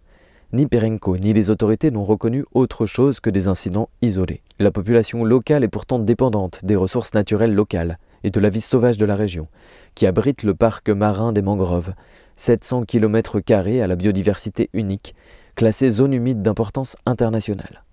ni 0.52 0.66
Perenco 0.66 1.16
ni 1.18 1.32
les 1.32 1.50
autorités 1.50 1.92
n'ont 1.92 2.04
reconnu 2.04 2.44
autre 2.54 2.86
chose 2.86 3.22
que 3.22 3.30
des 3.30 3.48
incidents 3.48 3.90
isolés. 4.02 4.42
La 4.60 4.72
population 4.72 5.24
locale 5.24 5.64
est 5.64 5.70
pourtant 5.70 6.00
dépendante 6.00 6.66
des 6.66 6.76
ressources 6.76 7.14
naturelles 7.14 7.54
locales 7.54 7.98
et 8.24 8.32
de 8.32 8.40
la 8.40 8.50
vie 8.50 8.62
sauvage 8.62 8.98
de 8.98 9.06
la 9.06 9.16
région, 9.16 9.48
qui 9.96 10.06
abrite 10.06 10.44
le 10.44 10.54
parc 10.54 10.90
marin 10.90 11.32
des 11.32 11.42
mangroves, 11.42 11.94
700 12.36 12.84
km 12.84 13.40
à 13.50 13.88
la 13.88 13.96
biodiversité 13.96 14.70
unique, 14.74 15.16
classée 15.56 15.90
zone 15.90 16.14
humide 16.14 16.42
d'importance 16.42 16.98
internationale. 17.06 17.84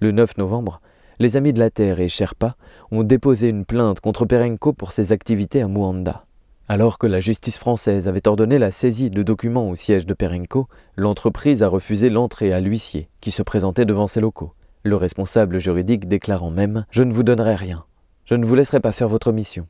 Le 0.00 0.10
9 0.10 0.36
novembre, 0.36 0.80
les 1.18 1.36
Amis 1.36 1.52
de 1.52 1.58
la 1.58 1.70
Terre 1.70 2.00
et 2.00 2.08
Sherpa 2.08 2.56
ont 2.90 3.02
déposé 3.02 3.48
une 3.48 3.64
plainte 3.64 4.00
contre 4.00 4.24
Perenco 4.24 4.72
pour 4.72 4.92
ses 4.92 5.12
activités 5.12 5.62
à 5.62 5.68
Muanda. 5.68 6.24
Alors 6.68 6.98
que 6.98 7.06
la 7.06 7.20
justice 7.20 7.58
française 7.58 8.08
avait 8.08 8.26
ordonné 8.26 8.58
la 8.58 8.70
saisie 8.70 9.10
de 9.10 9.22
documents 9.22 9.68
au 9.68 9.76
siège 9.76 10.06
de 10.06 10.14
Perenco, 10.14 10.66
l'entreprise 10.96 11.62
a 11.62 11.68
refusé 11.68 12.08
l'entrée 12.08 12.52
à 12.52 12.60
l'huissier 12.60 13.08
qui 13.20 13.30
se 13.30 13.42
présentait 13.42 13.84
devant 13.84 14.06
ses 14.06 14.20
locaux. 14.20 14.54
Le 14.82 14.96
responsable 14.96 15.58
juridique 15.58 16.08
déclarant 16.08 16.50
même 16.50 16.86
Je 16.90 17.02
ne 17.02 17.12
vous 17.12 17.22
donnerai 17.22 17.54
rien. 17.54 17.84
Je 18.24 18.34
ne 18.34 18.46
vous 18.46 18.54
laisserai 18.54 18.80
pas 18.80 18.92
faire 18.92 19.08
votre 19.08 19.32
mission. 19.32 19.66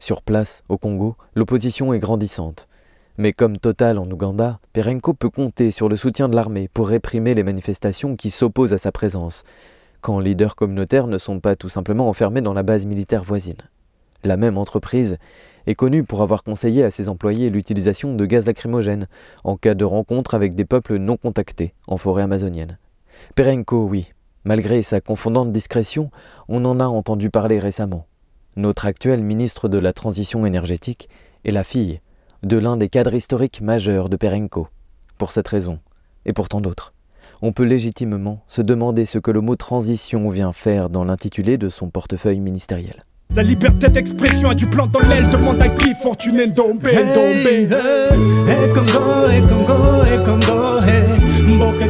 Sur 0.00 0.22
place, 0.22 0.64
au 0.68 0.78
Congo, 0.78 1.16
l'opposition 1.34 1.92
est 1.92 1.98
grandissante. 1.98 2.66
Mais 3.16 3.32
comme 3.32 3.58
Total 3.58 3.98
en 3.98 4.10
Ouganda, 4.10 4.58
Perenco 4.72 5.14
peut 5.14 5.30
compter 5.30 5.70
sur 5.70 5.88
le 5.88 5.96
soutien 5.96 6.28
de 6.28 6.34
l'armée 6.34 6.68
pour 6.72 6.88
réprimer 6.88 7.34
les 7.34 7.42
manifestations 7.44 8.16
qui 8.16 8.30
s'opposent 8.30 8.72
à 8.72 8.78
sa 8.78 8.92
présence, 8.92 9.44
quand 10.00 10.18
leaders 10.18 10.56
communautaires 10.56 11.06
ne 11.06 11.18
sont 11.18 11.40
pas 11.40 11.56
tout 11.56 11.68
simplement 11.68 12.08
enfermés 12.08 12.40
dans 12.40 12.52
la 12.52 12.62
base 12.62 12.86
militaire 12.86 13.24
voisine. 13.24 13.62
La 14.24 14.36
même 14.36 14.58
entreprise 14.58 15.18
est 15.66 15.74
connue 15.74 16.04
pour 16.04 16.22
avoir 16.22 16.42
conseillé 16.42 16.84
à 16.84 16.90
ses 16.90 17.08
employés 17.08 17.50
l'utilisation 17.50 18.14
de 18.14 18.26
gaz 18.26 18.46
lacrymogène 18.46 19.08
en 19.44 19.56
cas 19.56 19.74
de 19.74 19.84
rencontre 19.84 20.34
avec 20.34 20.54
des 20.54 20.64
peuples 20.64 20.96
non 20.96 21.16
contactés 21.16 21.74
en 21.86 21.96
forêt 21.96 22.22
amazonienne. 22.22 22.78
Perenco, 23.34 23.84
oui, 23.84 24.12
malgré 24.44 24.82
sa 24.82 25.00
confondante 25.00 25.52
discrétion, 25.52 26.10
on 26.48 26.64
en 26.64 26.80
a 26.80 26.86
entendu 26.86 27.30
parler 27.30 27.58
récemment. 27.58 28.06
Notre 28.56 28.86
actuel 28.86 29.22
ministre 29.22 29.68
de 29.68 29.78
la 29.78 29.92
Transition 29.92 30.44
énergétique 30.44 31.08
est 31.44 31.52
la 31.52 31.64
fille 31.64 32.00
de 32.42 32.56
l'un 32.56 32.76
des 32.76 32.88
cadres 32.88 33.14
historiques 33.14 33.60
majeurs 33.60 34.08
de 34.08 34.16
Perenco, 34.16 34.68
pour 35.18 35.32
cette 35.32 35.48
raison, 35.48 35.78
et 36.24 36.32
pour 36.32 36.48
tant 36.48 36.60
d'autres 36.60 36.92
on 37.42 37.52
peut 37.52 37.64
légitimement 37.64 38.42
se 38.46 38.62
demander 38.62 39.06
ce 39.06 39.18
que 39.18 39.30
le 39.30 39.40
mot 39.40 39.56
transition 39.56 40.30
vient 40.30 40.52
faire 40.52 40.90
dans 40.90 41.04
l'intitulé 41.04 41.58
de 41.58 41.68
son 41.68 41.90
portefeuille 41.90 42.40
ministériel. 42.40 43.04
La 43.34 43.44
liberté 43.44 43.88
d'expression 43.88 44.50
a 44.50 44.54
du 44.54 44.66
plan 44.66 44.88
dans 44.88 45.00
l'aile, 45.00 45.30
demande 45.30 45.62
à 45.62 45.68
qui 45.68 45.94
fortune 45.94 46.44
Ndombe, 46.46 46.82
Ndombe. 46.82 47.46
Hey, 47.46 47.68
hey, 47.68 48.72
Congo, 48.74 49.28
hey, 49.30 49.40
Congo, 49.42 50.04
hey, 50.04 50.18
Congo, 50.24 50.80
hey. 50.80 51.20
Mboka 51.54 51.84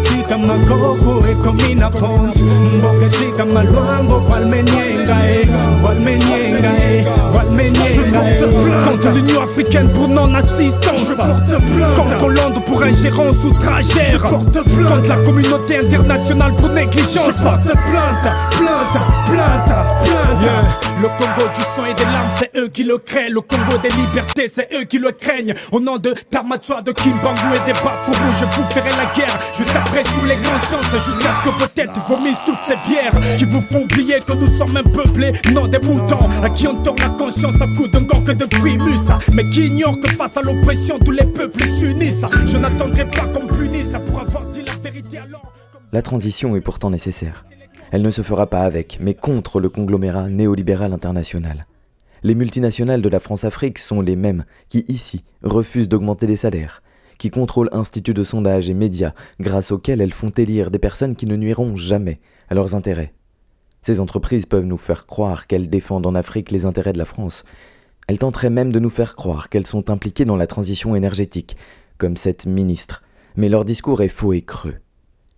hey, 1.27 1.37
komina 1.37 1.91
pont. 1.91 2.33
Mboka 2.77 3.45
malwango, 3.47 3.90
l'Union 9.21 9.43
africaine 9.43 9.93
pour 9.93 10.09
non-assistance. 10.09 11.09
Je 11.09 11.15
porte 11.15 11.47
plainte. 11.47 12.23
Hollande 12.23 12.65
pour 12.65 12.83
ingérence 12.83 13.37
outragère. 13.45 14.13
Je 14.13 14.19
porte 14.19 14.53
plainte. 14.53 14.89
Contre 14.89 15.09
la 15.09 15.17
communauté 15.17 15.79
internationale 15.79 16.55
pour 16.57 16.69
négligence. 16.71 17.37
Je 17.39 17.43
porte 17.43 17.65
plainte, 17.65 18.35
plainte, 18.51 18.99
plainte, 19.27 19.67
plainte. 20.05 20.41
Yeah. 20.43 20.90
Le 21.01 21.09
Congo 21.09 21.49
du 21.55 21.63
sang 21.75 21.87
et 21.87 21.95
des 21.95 22.05
larmes, 22.05 22.29
c'est 22.39 22.51
eux 22.59 22.69
qui 22.69 22.85
le 22.85 22.99
créent. 22.99 23.31
Le 23.31 23.41
Congo 23.41 23.79
des 23.83 23.89
libertés, 23.89 24.53
c'est 24.55 24.69
eux 24.75 24.85
qui 24.85 24.99
le 24.99 25.13
craignent. 25.13 25.55
Au 25.73 25.81
nom 25.81 25.97
de 25.97 26.15
Tarmatua, 26.29 26.83
de 26.83 26.93
Kimbangu 26.93 27.57
et 27.57 27.65
des 27.65 27.73
Bafourou, 27.73 28.31
je 28.39 28.45
vous 28.45 28.71
ferai 28.71 28.91
la 28.91 29.07
guerre. 29.15 29.35
Je 29.59 29.65
taperai 29.65 30.05
sous 30.05 30.27
les 30.27 30.37
grands 30.37 30.59
sciences 30.69 30.93
jusqu'à 30.93 31.31
ce 31.33 31.49
que 31.49 31.65
peut-être 31.65 31.99
vomissent 32.07 32.45
toutes 32.45 32.59
ces 32.69 32.77
bières 32.87 33.15
qui 33.39 33.47
vous 33.47 33.63
font 33.63 33.85
oublier 33.85 34.21
que 34.21 34.35
nous 34.35 34.59
sommes 34.59 34.77
un 34.77 34.83
peuplé, 34.83 35.33
non 35.55 35.67
des 35.69 35.79
moutons, 35.79 36.29
à 36.43 36.51
qui 36.51 36.69
on 36.69 36.83
tord 36.83 36.97
la 36.99 37.09
conscience 37.09 37.55
à 37.63 37.67
coup 37.67 37.89
d'un 37.89 38.03
gang 38.03 38.25
de 38.25 38.45
primus, 38.45 39.09
mais 39.33 39.49
qui 39.49 39.69
ignore 39.69 39.99
que 39.99 40.11
face 40.11 40.37
à 40.37 40.43
l'oppression, 40.43 40.99
tous 40.99 41.13
les 41.13 41.25
peuples 41.25 41.63
s'unissent. 41.79 42.27
Je 42.45 42.59
n'attendrai 42.59 43.07
pas 43.07 43.25
qu'on 43.25 43.47
punisse 43.47 43.97
pour 44.07 44.21
avoir 44.21 44.45
dit 44.47 44.63
la 44.67 44.75
vérité 44.75 45.17
alors. 45.17 45.51
La 45.93 46.03
transition 46.03 46.57
est 46.57 46.61
pourtant 46.61 46.91
nécessaire. 46.91 47.45
Elle 47.91 48.03
ne 48.03 48.11
se 48.11 48.23
fera 48.23 48.47
pas 48.47 48.63
avec, 48.63 48.99
mais 49.01 49.15
contre 49.15 49.59
le 49.59 49.69
conglomérat 49.69 50.29
néolibéral 50.29 50.93
international. 50.93 51.67
Les 52.23 52.35
multinationales 52.35 53.03
de 53.03 53.09
la 53.09 53.19
France-Afrique 53.19 53.79
sont 53.79 54.01
les 54.01 54.15
mêmes 54.15 54.45
qui, 54.69 54.85
ici, 54.89 55.25
refusent 55.43 55.89
d'augmenter 55.89 56.27
les 56.27 56.37
salaires, 56.37 56.83
qui 57.19 57.31
contrôlent 57.31 57.71
instituts 57.73 58.15
de 58.15 58.23
sondage 58.23 58.71
et 58.71 58.75
médias 58.75 59.15
grâce 59.41 59.73
auxquels 59.73 60.01
elles 60.01 60.13
font 60.13 60.29
élire 60.29 60.71
des 60.71 60.79
personnes 60.79 61.17
qui 61.17 61.27
ne 61.27 61.37
nuiront 61.37 61.77
jamais 61.77 62.21
à 62.49 62.55
leurs 62.55 62.75
intérêts. 62.75 63.13
Ces 63.83 63.99
entreprises 63.99 64.47
peuvent 64.47 64.67
nous 64.67 64.77
faire 64.77 65.07
croire 65.07 65.47
qu'elles 65.47 65.71
défendent 65.71 66.07
en 66.07 66.15
Afrique 66.15 66.51
les 66.51 66.67
intérêts 66.67 66.93
de 66.93 66.99
la 66.99 67.05
France. 67.07 67.45
Elles 68.07 68.19
tenteraient 68.19 68.51
même 68.51 68.73
de 68.73 68.79
nous 68.79 68.91
faire 68.91 69.17
croire 69.17 69.49
qu'elles 69.49 69.67
sont 69.67 69.91
impliquées 69.91 70.25
dans 70.25 70.37
la 70.37 70.47
transition 70.47 70.95
énergétique, 70.95 71.57
comme 71.99 72.17
cette 72.17 72.47
ministre, 72.47 73.03
mais 73.37 73.49
leur 73.49 73.65
discours 73.65 74.03
est 74.03 74.09
faux 74.09 74.33
et 74.33 74.43
creux. 74.43 74.77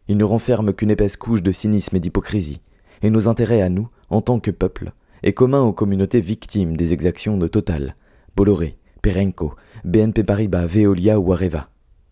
Il 0.09 0.17
ne 0.17 0.25
renferme 0.25 0.73
qu'une 0.73 0.91
épaisse 0.91 1.17
couche 1.17 1.43
de 1.43 1.53
cynisme 1.53 1.97
et 1.97 2.01
d'hypocrisie, 2.01 2.61
et 3.03 3.11
nos 3.11 3.29
intérêts 3.29 3.62
à 3.62 3.69
nous, 3.69 3.88
en 4.11 4.21
tant 4.21 4.41
que 4.41 4.51
peuple, 4.51 4.93
est 5.23 5.33
commun 5.33 5.62
aux 5.62 5.73
communautés 5.73 6.21
victimes 6.21 6.77
des 6.77 6.93
exactions 6.93 7.37
de 7.37 7.47
Total, 7.47 7.97
Bolloré, 8.37 8.77
Perenco, 9.03 9.55
BNP 9.85 10.25
Paribas, 10.25 10.67
Veolia 10.67 11.19
ou 11.19 11.33
Areva. 11.33 11.69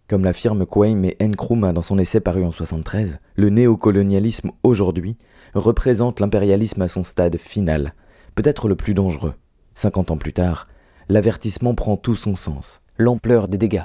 Comme 0.09 0.25
l'affirme 0.25 0.67
Kwame 0.67 1.05
et 1.05 1.17
Nkrumah 1.21 1.73
dans 1.73 1.83
son 1.83 1.99
essai 1.99 2.21
paru 2.21 2.45
en 2.45 2.51
73, 2.51 3.19
le 3.37 3.49
néocolonialisme 3.49 4.51
aujourd'hui 4.65 5.17
représente 5.55 6.21
l'impérialisme 6.21 6.83
à 6.83 6.89
son 6.89 7.05
stade 7.05 7.37
final, 7.37 7.95
peut-être 8.35 8.69
le 8.69 8.75
plus 8.75 8.95
dangereux. 8.95 9.35
Cinquante 9.75 10.11
ans 10.11 10.17
plus 10.17 10.33
tard, 10.33 10.69
l'avertissement 11.09 11.75
prend 11.75 11.97
tout 11.97 12.17
son 12.17 12.37
sens. 12.37 12.83
L'ampleur 12.99 13.49
des 13.49 13.59
dégâts, 13.59 13.85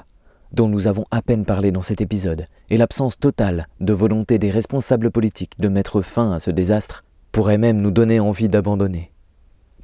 dont 0.55 0.69
nous 0.69 0.87
avons 0.87 1.05
à 1.11 1.21
peine 1.21 1.45
parlé 1.45 1.71
dans 1.71 1.81
cet 1.81 2.01
épisode, 2.01 2.45
et 2.69 2.77
l'absence 2.77 3.19
totale 3.19 3.67
de 3.81 3.93
volonté 3.93 4.39
des 4.39 4.49
responsables 4.49 5.11
politiques 5.11 5.59
de 5.59 5.67
mettre 5.67 6.01
fin 6.01 6.31
à 6.31 6.39
ce 6.39 6.49
désastre, 6.49 7.03
pourrait 7.31 7.57
même 7.57 7.81
nous 7.81 7.91
donner 7.91 8.21
envie 8.21 8.47
d'abandonner. 8.47 9.11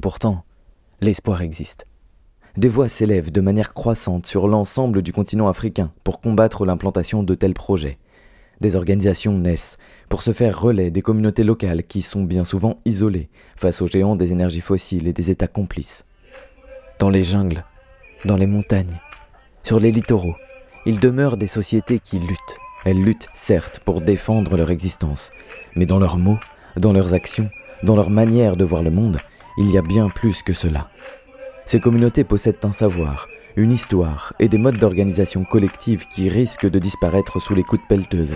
Pourtant, 0.02 0.46
l'espoir 1.02 1.42
existe. 1.42 1.86
Des 2.56 2.70
voix 2.70 2.88
s'élèvent 2.88 3.32
de 3.32 3.42
manière 3.42 3.74
croissante 3.74 4.26
sur 4.26 4.48
l'ensemble 4.48 5.02
du 5.02 5.14
continent 5.14 5.48
africain 5.48 5.92
pour 6.04 6.22
combattre 6.22 6.66
l'implantation 6.66 7.24
de 7.24 7.36
tels 7.36 7.54
projets. 7.54 7.98
Des 8.62 8.76
organisations 8.76 9.38
naissent 9.38 9.78
pour 10.08 10.22
se 10.22 10.34
faire 10.34 10.62
relais 10.62 10.92
des 10.92 11.02
communautés 11.02 11.44
locales 11.44 11.84
qui 11.84 12.02
sont 12.02 12.24
bien 12.24 12.44
souvent 12.44 12.80
isolées 12.86 13.30
face 13.56 13.82
aux 13.82 13.88
géants 13.88 14.16
des 14.16 14.32
énergies 14.32 14.62
fossiles 14.62 15.08
et 15.08 15.14
des 15.14 15.32
États 15.32 15.48
complices. 15.48 16.06
Dans 17.00 17.10
les 17.10 17.24
jungles, 17.24 17.66
dans 18.26 18.38
les 18.38 18.48
montagnes, 18.48 19.00
sur 19.64 19.80
les 19.80 19.92
littoraux, 19.92 20.36
il 20.86 21.00
demeure 21.00 21.38
des 21.38 21.48
sociétés 21.48 22.00
qui 22.00 22.20
luttent. 22.20 22.58
Elles 22.86 23.02
luttent 23.02 23.30
certes 23.34 23.80
pour 23.86 24.02
défendre 24.02 24.58
leur 24.58 24.72
existence, 24.72 25.32
mais 25.76 25.86
dans 25.86 26.00
leurs 26.00 26.18
mots, 26.18 26.40
dans 26.78 26.94
leurs 26.94 27.14
actions, 27.14 27.50
dans 27.84 27.96
leur 27.96 28.10
manière 28.10 28.58
de 28.58 28.66
voir 28.66 28.82
le 28.82 28.92
monde, 28.92 29.18
il 29.58 29.72
y 29.72 29.78
a 29.78 29.82
bien 29.82 30.10
plus 30.10 30.42
que 30.42 30.54
cela. 30.54 30.90
Ces 31.66 31.80
communautés 31.80 32.24
possèdent 32.24 32.64
un 32.64 32.72
savoir, 32.72 33.28
une 33.56 33.72
histoire 33.72 34.34
et 34.40 34.48
des 34.48 34.58
modes 34.58 34.78
d'organisation 34.78 35.44
collective 35.44 36.06
qui 36.08 36.30
risquent 36.30 36.70
de 36.70 36.80
disparaître 36.80 37.40
sous 37.40 37.54
les 37.54 37.64
coups 37.64 37.82
de 37.84 37.88
pelleteuse. 37.88 38.34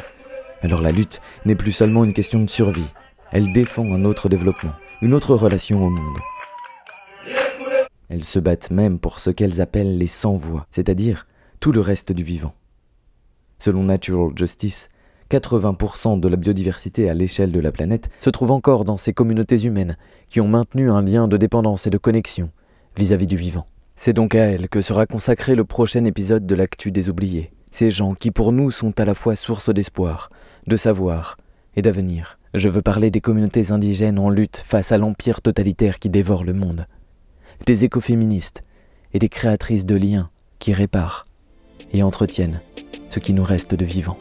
Alors 0.61 0.81
la 0.81 0.91
lutte 0.91 1.21
n'est 1.45 1.55
plus 1.55 1.71
seulement 1.71 2.03
une 2.03 2.13
question 2.13 2.41
de 2.41 2.49
survie, 2.49 2.91
elle 3.31 3.51
défend 3.53 3.91
un 3.91 4.05
autre 4.05 4.29
développement, 4.29 4.73
une 5.01 5.13
autre 5.13 5.35
relation 5.35 5.85
au 5.85 5.89
monde. 5.89 6.17
Elles 8.09 8.23
se 8.23 8.39
battent 8.39 8.71
même 8.71 8.99
pour 8.99 9.19
ce 9.19 9.31
qu'elles 9.31 9.61
appellent 9.61 9.97
les 9.97 10.07
sans-voix, 10.07 10.67
c'est-à-dire 10.69 11.25
tout 11.65 11.71
le 11.71 11.81
reste 11.81 12.11
du 12.11 12.23
vivant. 12.23 12.53
Selon 13.57 13.85
Natural 13.85 14.29
Justice, 14.35 14.87
80% 15.31 16.19
de 16.19 16.27
la 16.27 16.35
biodiversité 16.35 17.09
à 17.09 17.15
l'échelle 17.15 17.51
de 17.51 17.59
la 17.59 17.71
planète 17.71 18.07
se 18.19 18.29
trouve 18.29 18.51
encore 18.51 18.85
dans 18.85 18.97
ces 18.97 19.13
communautés 19.13 19.63
humaines 19.63 19.97
qui 20.29 20.41
ont 20.41 20.47
maintenu 20.47 20.91
un 20.91 21.01
lien 21.01 21.27
de 21.27 21.37
dépendance 21.37 21.87
et 21.87 21.89
de 21.89 21.97
connexion 21.97 22.51
vis-à-vis 22.95 23.25
du 23.25 23.35
vivant. 23.35 23.65
C'est 23.95 24.13
donc 24.13 24.35
à 24.35 24.43
elles 24.43 24.69
que 24.69 24.81
sera 24.81 25.07
consacré 25.07 25.55
le 25.55 25.65
prochain 25.65 26.05
épisode 26.05 26.45
de 26.45 26.53
l'actu 26.53 26.91
des 26.91 27.09
oubliés. 27.09 27.51
Ces 27.71 27.89
gens 27.89 28.13
qui 28.13 28.29
pour 28.29 28.51
nous 28.51 28.69
sont 28.69 28.99
à 28.99 29.05
la 29.05 29.15
fois 29.15 29.35
source 29.35 29.73
d'espoir, 29.73 30.29
de 30.67 30.75
savoir 30.75 31.35
et 31.75 31.81
d'avenir. 31.81 32.37
Je 32.53 32.69
veux 32.69 32.83
parler 32.83 33.09
des 33.09 33.21
communautés 33.21 33.71
indigènes 33.71 34.19
en 34.19 34.29
lutte 34.29 34.61
face 34.67 34.91
à 34.91 34.99
l'empire 34.99 35.41
totalitaire 35.41 35.97
qui 35.97 36.11
dévore 36.11 36.43
le 36.43 36.53
monde. 36.53 36.85
Des 37.65 37.85
écoféministes 37.85 38.61
et 39.13 39.17
des 39.17 39.29
créatrices 39.29 39.87
de 39.87 39.95
liens 39.95 40.29
qui 40.59 40.71
réparent 40.71 41.25
et 41.93 42.03
entretiennent 42.03 42.61
ce 43.09 43.19
qui 43.19 43.33
nous 43.33 43.43
reste 43.43 43.75
de 43.75 43.85
vivant. 43.85 44.17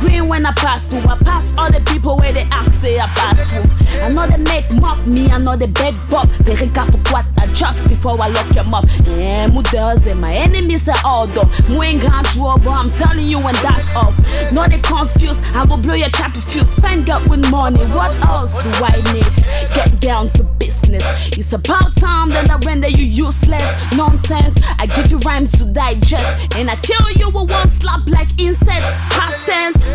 Green 0.00 0.28
when 0.28 0.46
I 0.46 0.52
pass 0.52 0.88
through. 0.88 1.00
I 1.00 1.16
pass 1.18 1.52
all 1.56 1.70
the 1.70 1.80
people 1.80 2.16
where 2.16 2.32
they 2.32 2.42
ask 2.50 2.72
say 2.80 2.98
I 2.98 3.06
pass 3.06 3.38
through. 3.50 4.00
I 4.02 4.08
know 4.08 4.26
they 4.26 4.38
make 4.38 4.70
mock 4.72 5.06
me, 5.06 5.30
I 5.30 5.38
know 5.38 5.56
they 5.56 5.66
beg 5.66 5.94
bop. 6.08 6.28
They 6.44 6.54
regard 6.54 6.92
for 6.92 7.12
what 7.12 7.26
I 7.38 7.46
just 7.54 7.86
before 7.88 8.20
I 8.20 8.28
lock 8.28 8.48
them 8.48 8.72
up. 8.72 8.84
Yeah, 9.04 9.48
mu 9.48 9.62
does 9.62 10.04
it. 10.06 10.16
My 10.16 10.34
enemies 10.34 10.88
are 10.88 11.00
all 11.04 11.26
though. 11.26 11.48
Mu 11.68 11.82
ain't 11.82 12.02
gone 12.02 12.24
through, 12.24 12.56
but 12.64 12.70
I'm 12.70 12.90
telling 12.92 13.26
you 13.26 13.38
when 13.38 13.54
that's 13.56 13.94
off. 13.94 14.16
No, 14.52 14.66
they 14.66 14.78
confused. 14.78 15.42
I 15.54 15.66
go 15.66 15.76
blow 15.76 15.94
your 15.94 16.10
trap 16.10 16.34
fuse. 16.36 16.70
Spend 16.70 17.10
up 17.10 17.26
with 17.28 17.48
money. 17.50 17.84
What 17.86 18.12
else 18.26 18.52
do 18.52 18.70
I 18.84 18.96
need? 19.12 19.74
Get 19.74 20.00
down 20.00 20.28
to 20.30 20.44
business. 20.58 21.04
It's 21.36 21.52
about 21.52 21.94
time 21.96 22.30
that 22.30 22.50
I 22.50 22.56
render 22.66 22.88
you 22.88 23.04
useless. 23.04 23.62
Nonsense. 23.96 24.58
I 24.78 24.86
give 24.86 25.10
you 25.10 25.18
rhymes 25.18 25.52
to 25.52 25.64
digest. 25.64 26.56
And 26.56 26.70
I 26.70 26.76
kill 26.76 27.10
you 27.12 27.28
with 27.28 27.50
one 27.50 27.68
slap 27.68 28.06
like 28.08 28.28
insects. 28.40 28.86
Past 29.14 29.44
tense. 29.46 29.89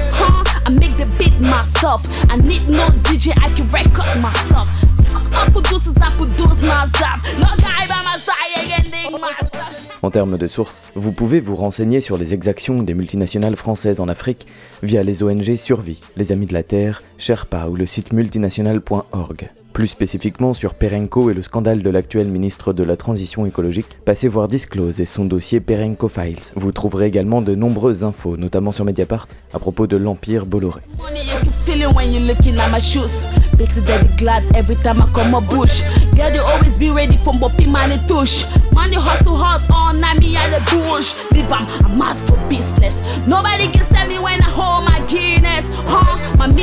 En 10.01 10.11
termes 10.11 10.37
de 10.37 10.47
sources, 10.47 10.83
vous 10.95 11.11
pouvez 11.11 11.39
vous 11.39 11.55
renseigner 11.55 11.99
sur 11.99 12.17
les 12.17 12.33
exactions 12.33 12.83
des 12.83 12.93
multinationales 12.93 13.55
françaises 13.55 13.99
en 13.99 14.07
Afrique 14.07 14.47
via 14.83 15.03
les 15.03 15.23
ONG 15.23 15.55
Survie, 15.55 16.01
les 16.15 16.31
Amis 16.31 16.45
de 16.45 16.53
la 16.53 16.63
Terre, 16.63 17.01
Sherpa 17.17 17.67
ou 17.69 17.75
le 17.75 17.85
site 17.85 18.13
multinational.org. 18.13 19.49
Plus 19.75 19.87
spécifiquement 19.87 20.53
sur 20.53 20.73
Perenco 20.73 21.29
et 21.29 21.33
le 21.33 21.41
scandale 21.41 21.83
de 21.83 21.89
l'actuel 21.89 22.29
ministre 22.29 22.71
de 22.71 22.81
la 22.81 22.95
Transition 22.95 23.45
écologique, 23.45 23.97
passez 24.05 24.29
voir 24.29 24.47
Disclose 24.47 25.01
et 25.01 25.05
son 25.05 25.25
dossier 25.25 25.59
Perenco 25.59 26.07
Files. 26.07 26.39
Vous 26.55 26.71
trouverez 26.71 27.07
également 27.07 27.41
de 27.41 27.55
nombreuses 27.55 28.05
infos, 28.05 28.37
notamment 28.37 28.71
sur 28.71 28.85
Mediapart, 28.85 29.27
à 29.53 29.59
propos 29.59 29.85
de 29.85 29.97
l'Empire 29.97 30.45
Bolloré. 30.45 30.79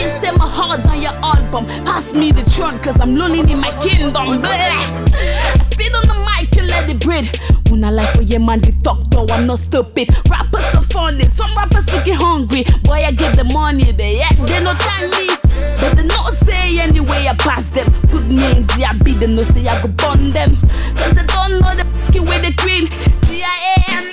Huh? 0.02 0.32
My 0.36 0.48
heart 0.48 0.84
on 0.86 1.00
your 1.00 1.12
album. 1.22 1.64
Pass 1.84 2.14
me 2.14 2.32
the 2.32 2.42
throne, 2.42 2.78
cause 2.80 2.98
I'm 3.00 3.14
lonely 3.14 3.40
in 3.40 3.60
my 3.60 3.70
kingdom. 3.76 4.12
Blah. 4.12 4.50
I 4.50 5.60
spit 5.70 5.94
on 5.94 6.06
the 6.08 6.14
mic 6.26 6.56
and 6.58 6.68
let 6.68 6.88
it 6.90 7.00
breathe. 7.00 7.28
When 7.70 7.84
I 7.84 7.90
like 7.90 8.14
for 8.16 8.22
your 8.22 8.40
man, 8.40 8.60
the 8.60 8.72
talk 8.82 9.08
though, 9.10 9.26
I'm 9.30 9.46
not 9.46 9.58
stupid. 9.60 10.08
Rappers 10.28 10.64
are 10.74 10.82
funny, 10.82 11.24
some 11.24 11.54
rappers 11.56 11.90
looking 11.92 12.14
hungry. 12.14 12.64
Boy, 12.82 13.04
I 13.04 13.12
give 13.12 13.36
the 13.36 13.44
money, 13.44 13.92
they 13.92 14.20
act, 14.22 14.38
they 14.46 14.62
no 14.62 14.74
thank 14.74 15.14
me. 15.16 15.28
But 15.80 15.94
they 15.96 16.04
no 16.04 16.24
say 16.30 16.78
anyway, 16.80 17.26
I 17.28 17.34
pass 17.38 17.66
them. 17.66 17.86
Good 18.10 18.28
names, 18.28 18.76
yeah, 18.78 18.92
be 18.94 19.12
they 19.14 19.26
no 19.28 19.42
say 19.44 19.66
I 19.68 19.80
go 19.80 19.88
burn 19.88 20.30
them. 20.30 20.56
Cause 20.96 21.14
they 21.14 21.24
don't 21.24 21.60
know 21.60 21.74
the 21.76 21.84
fucking 21.84 22.24
way 22.26 22.38
the 22.40 22.52
queen. 22.58 22.88
CIA 23.28 23.74
and 23.88 24.12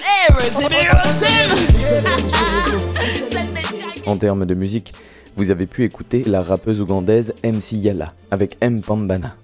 En 4.05 4.17
termes 4.17 4.45
de 4.47 4.55
musique, 4.55 4.93
vous 5.39 5.51
avez 5.51 5.67
pu 5.67 5.85
écouter 5.85 6.25
la 6.25 6.43
rappeuse 6.43 6.81
ougandaise 6.81 7.33
MC 7.45 7.71
Yala 7.71 8.13
avec 8.29 8.57
M 8.59 8.81
Pambana. 8.81 9.37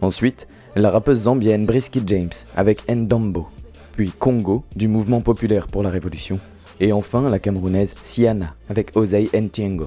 Ensuite, 0.00 0.48
la 0.74 0.90
rappeuse 0.90 1.24
zambienne 1.24 1.66
Brisky 1.66 2.00
James 2.06 2.30
avec 2.56 2.90
Ndombo, 2.90 3.48
puis 3.92 4.10
Congo 4.18 4.64
du 4.74 4.88
mouvement 4.88 5.20
populaire 5.20 5.66
pour 5.66 5.82
la 5.82 5.90
révolution, 5.90 6.40
et 6.80 6.94
enfin 6.94 7.28
la 7.28 7.38
camerounaise 7.38 7.94
Siana 8.02 8.54
avec 8.70 8.96
Osei 8.96 9.28
Ntiengo. 9.34 9.86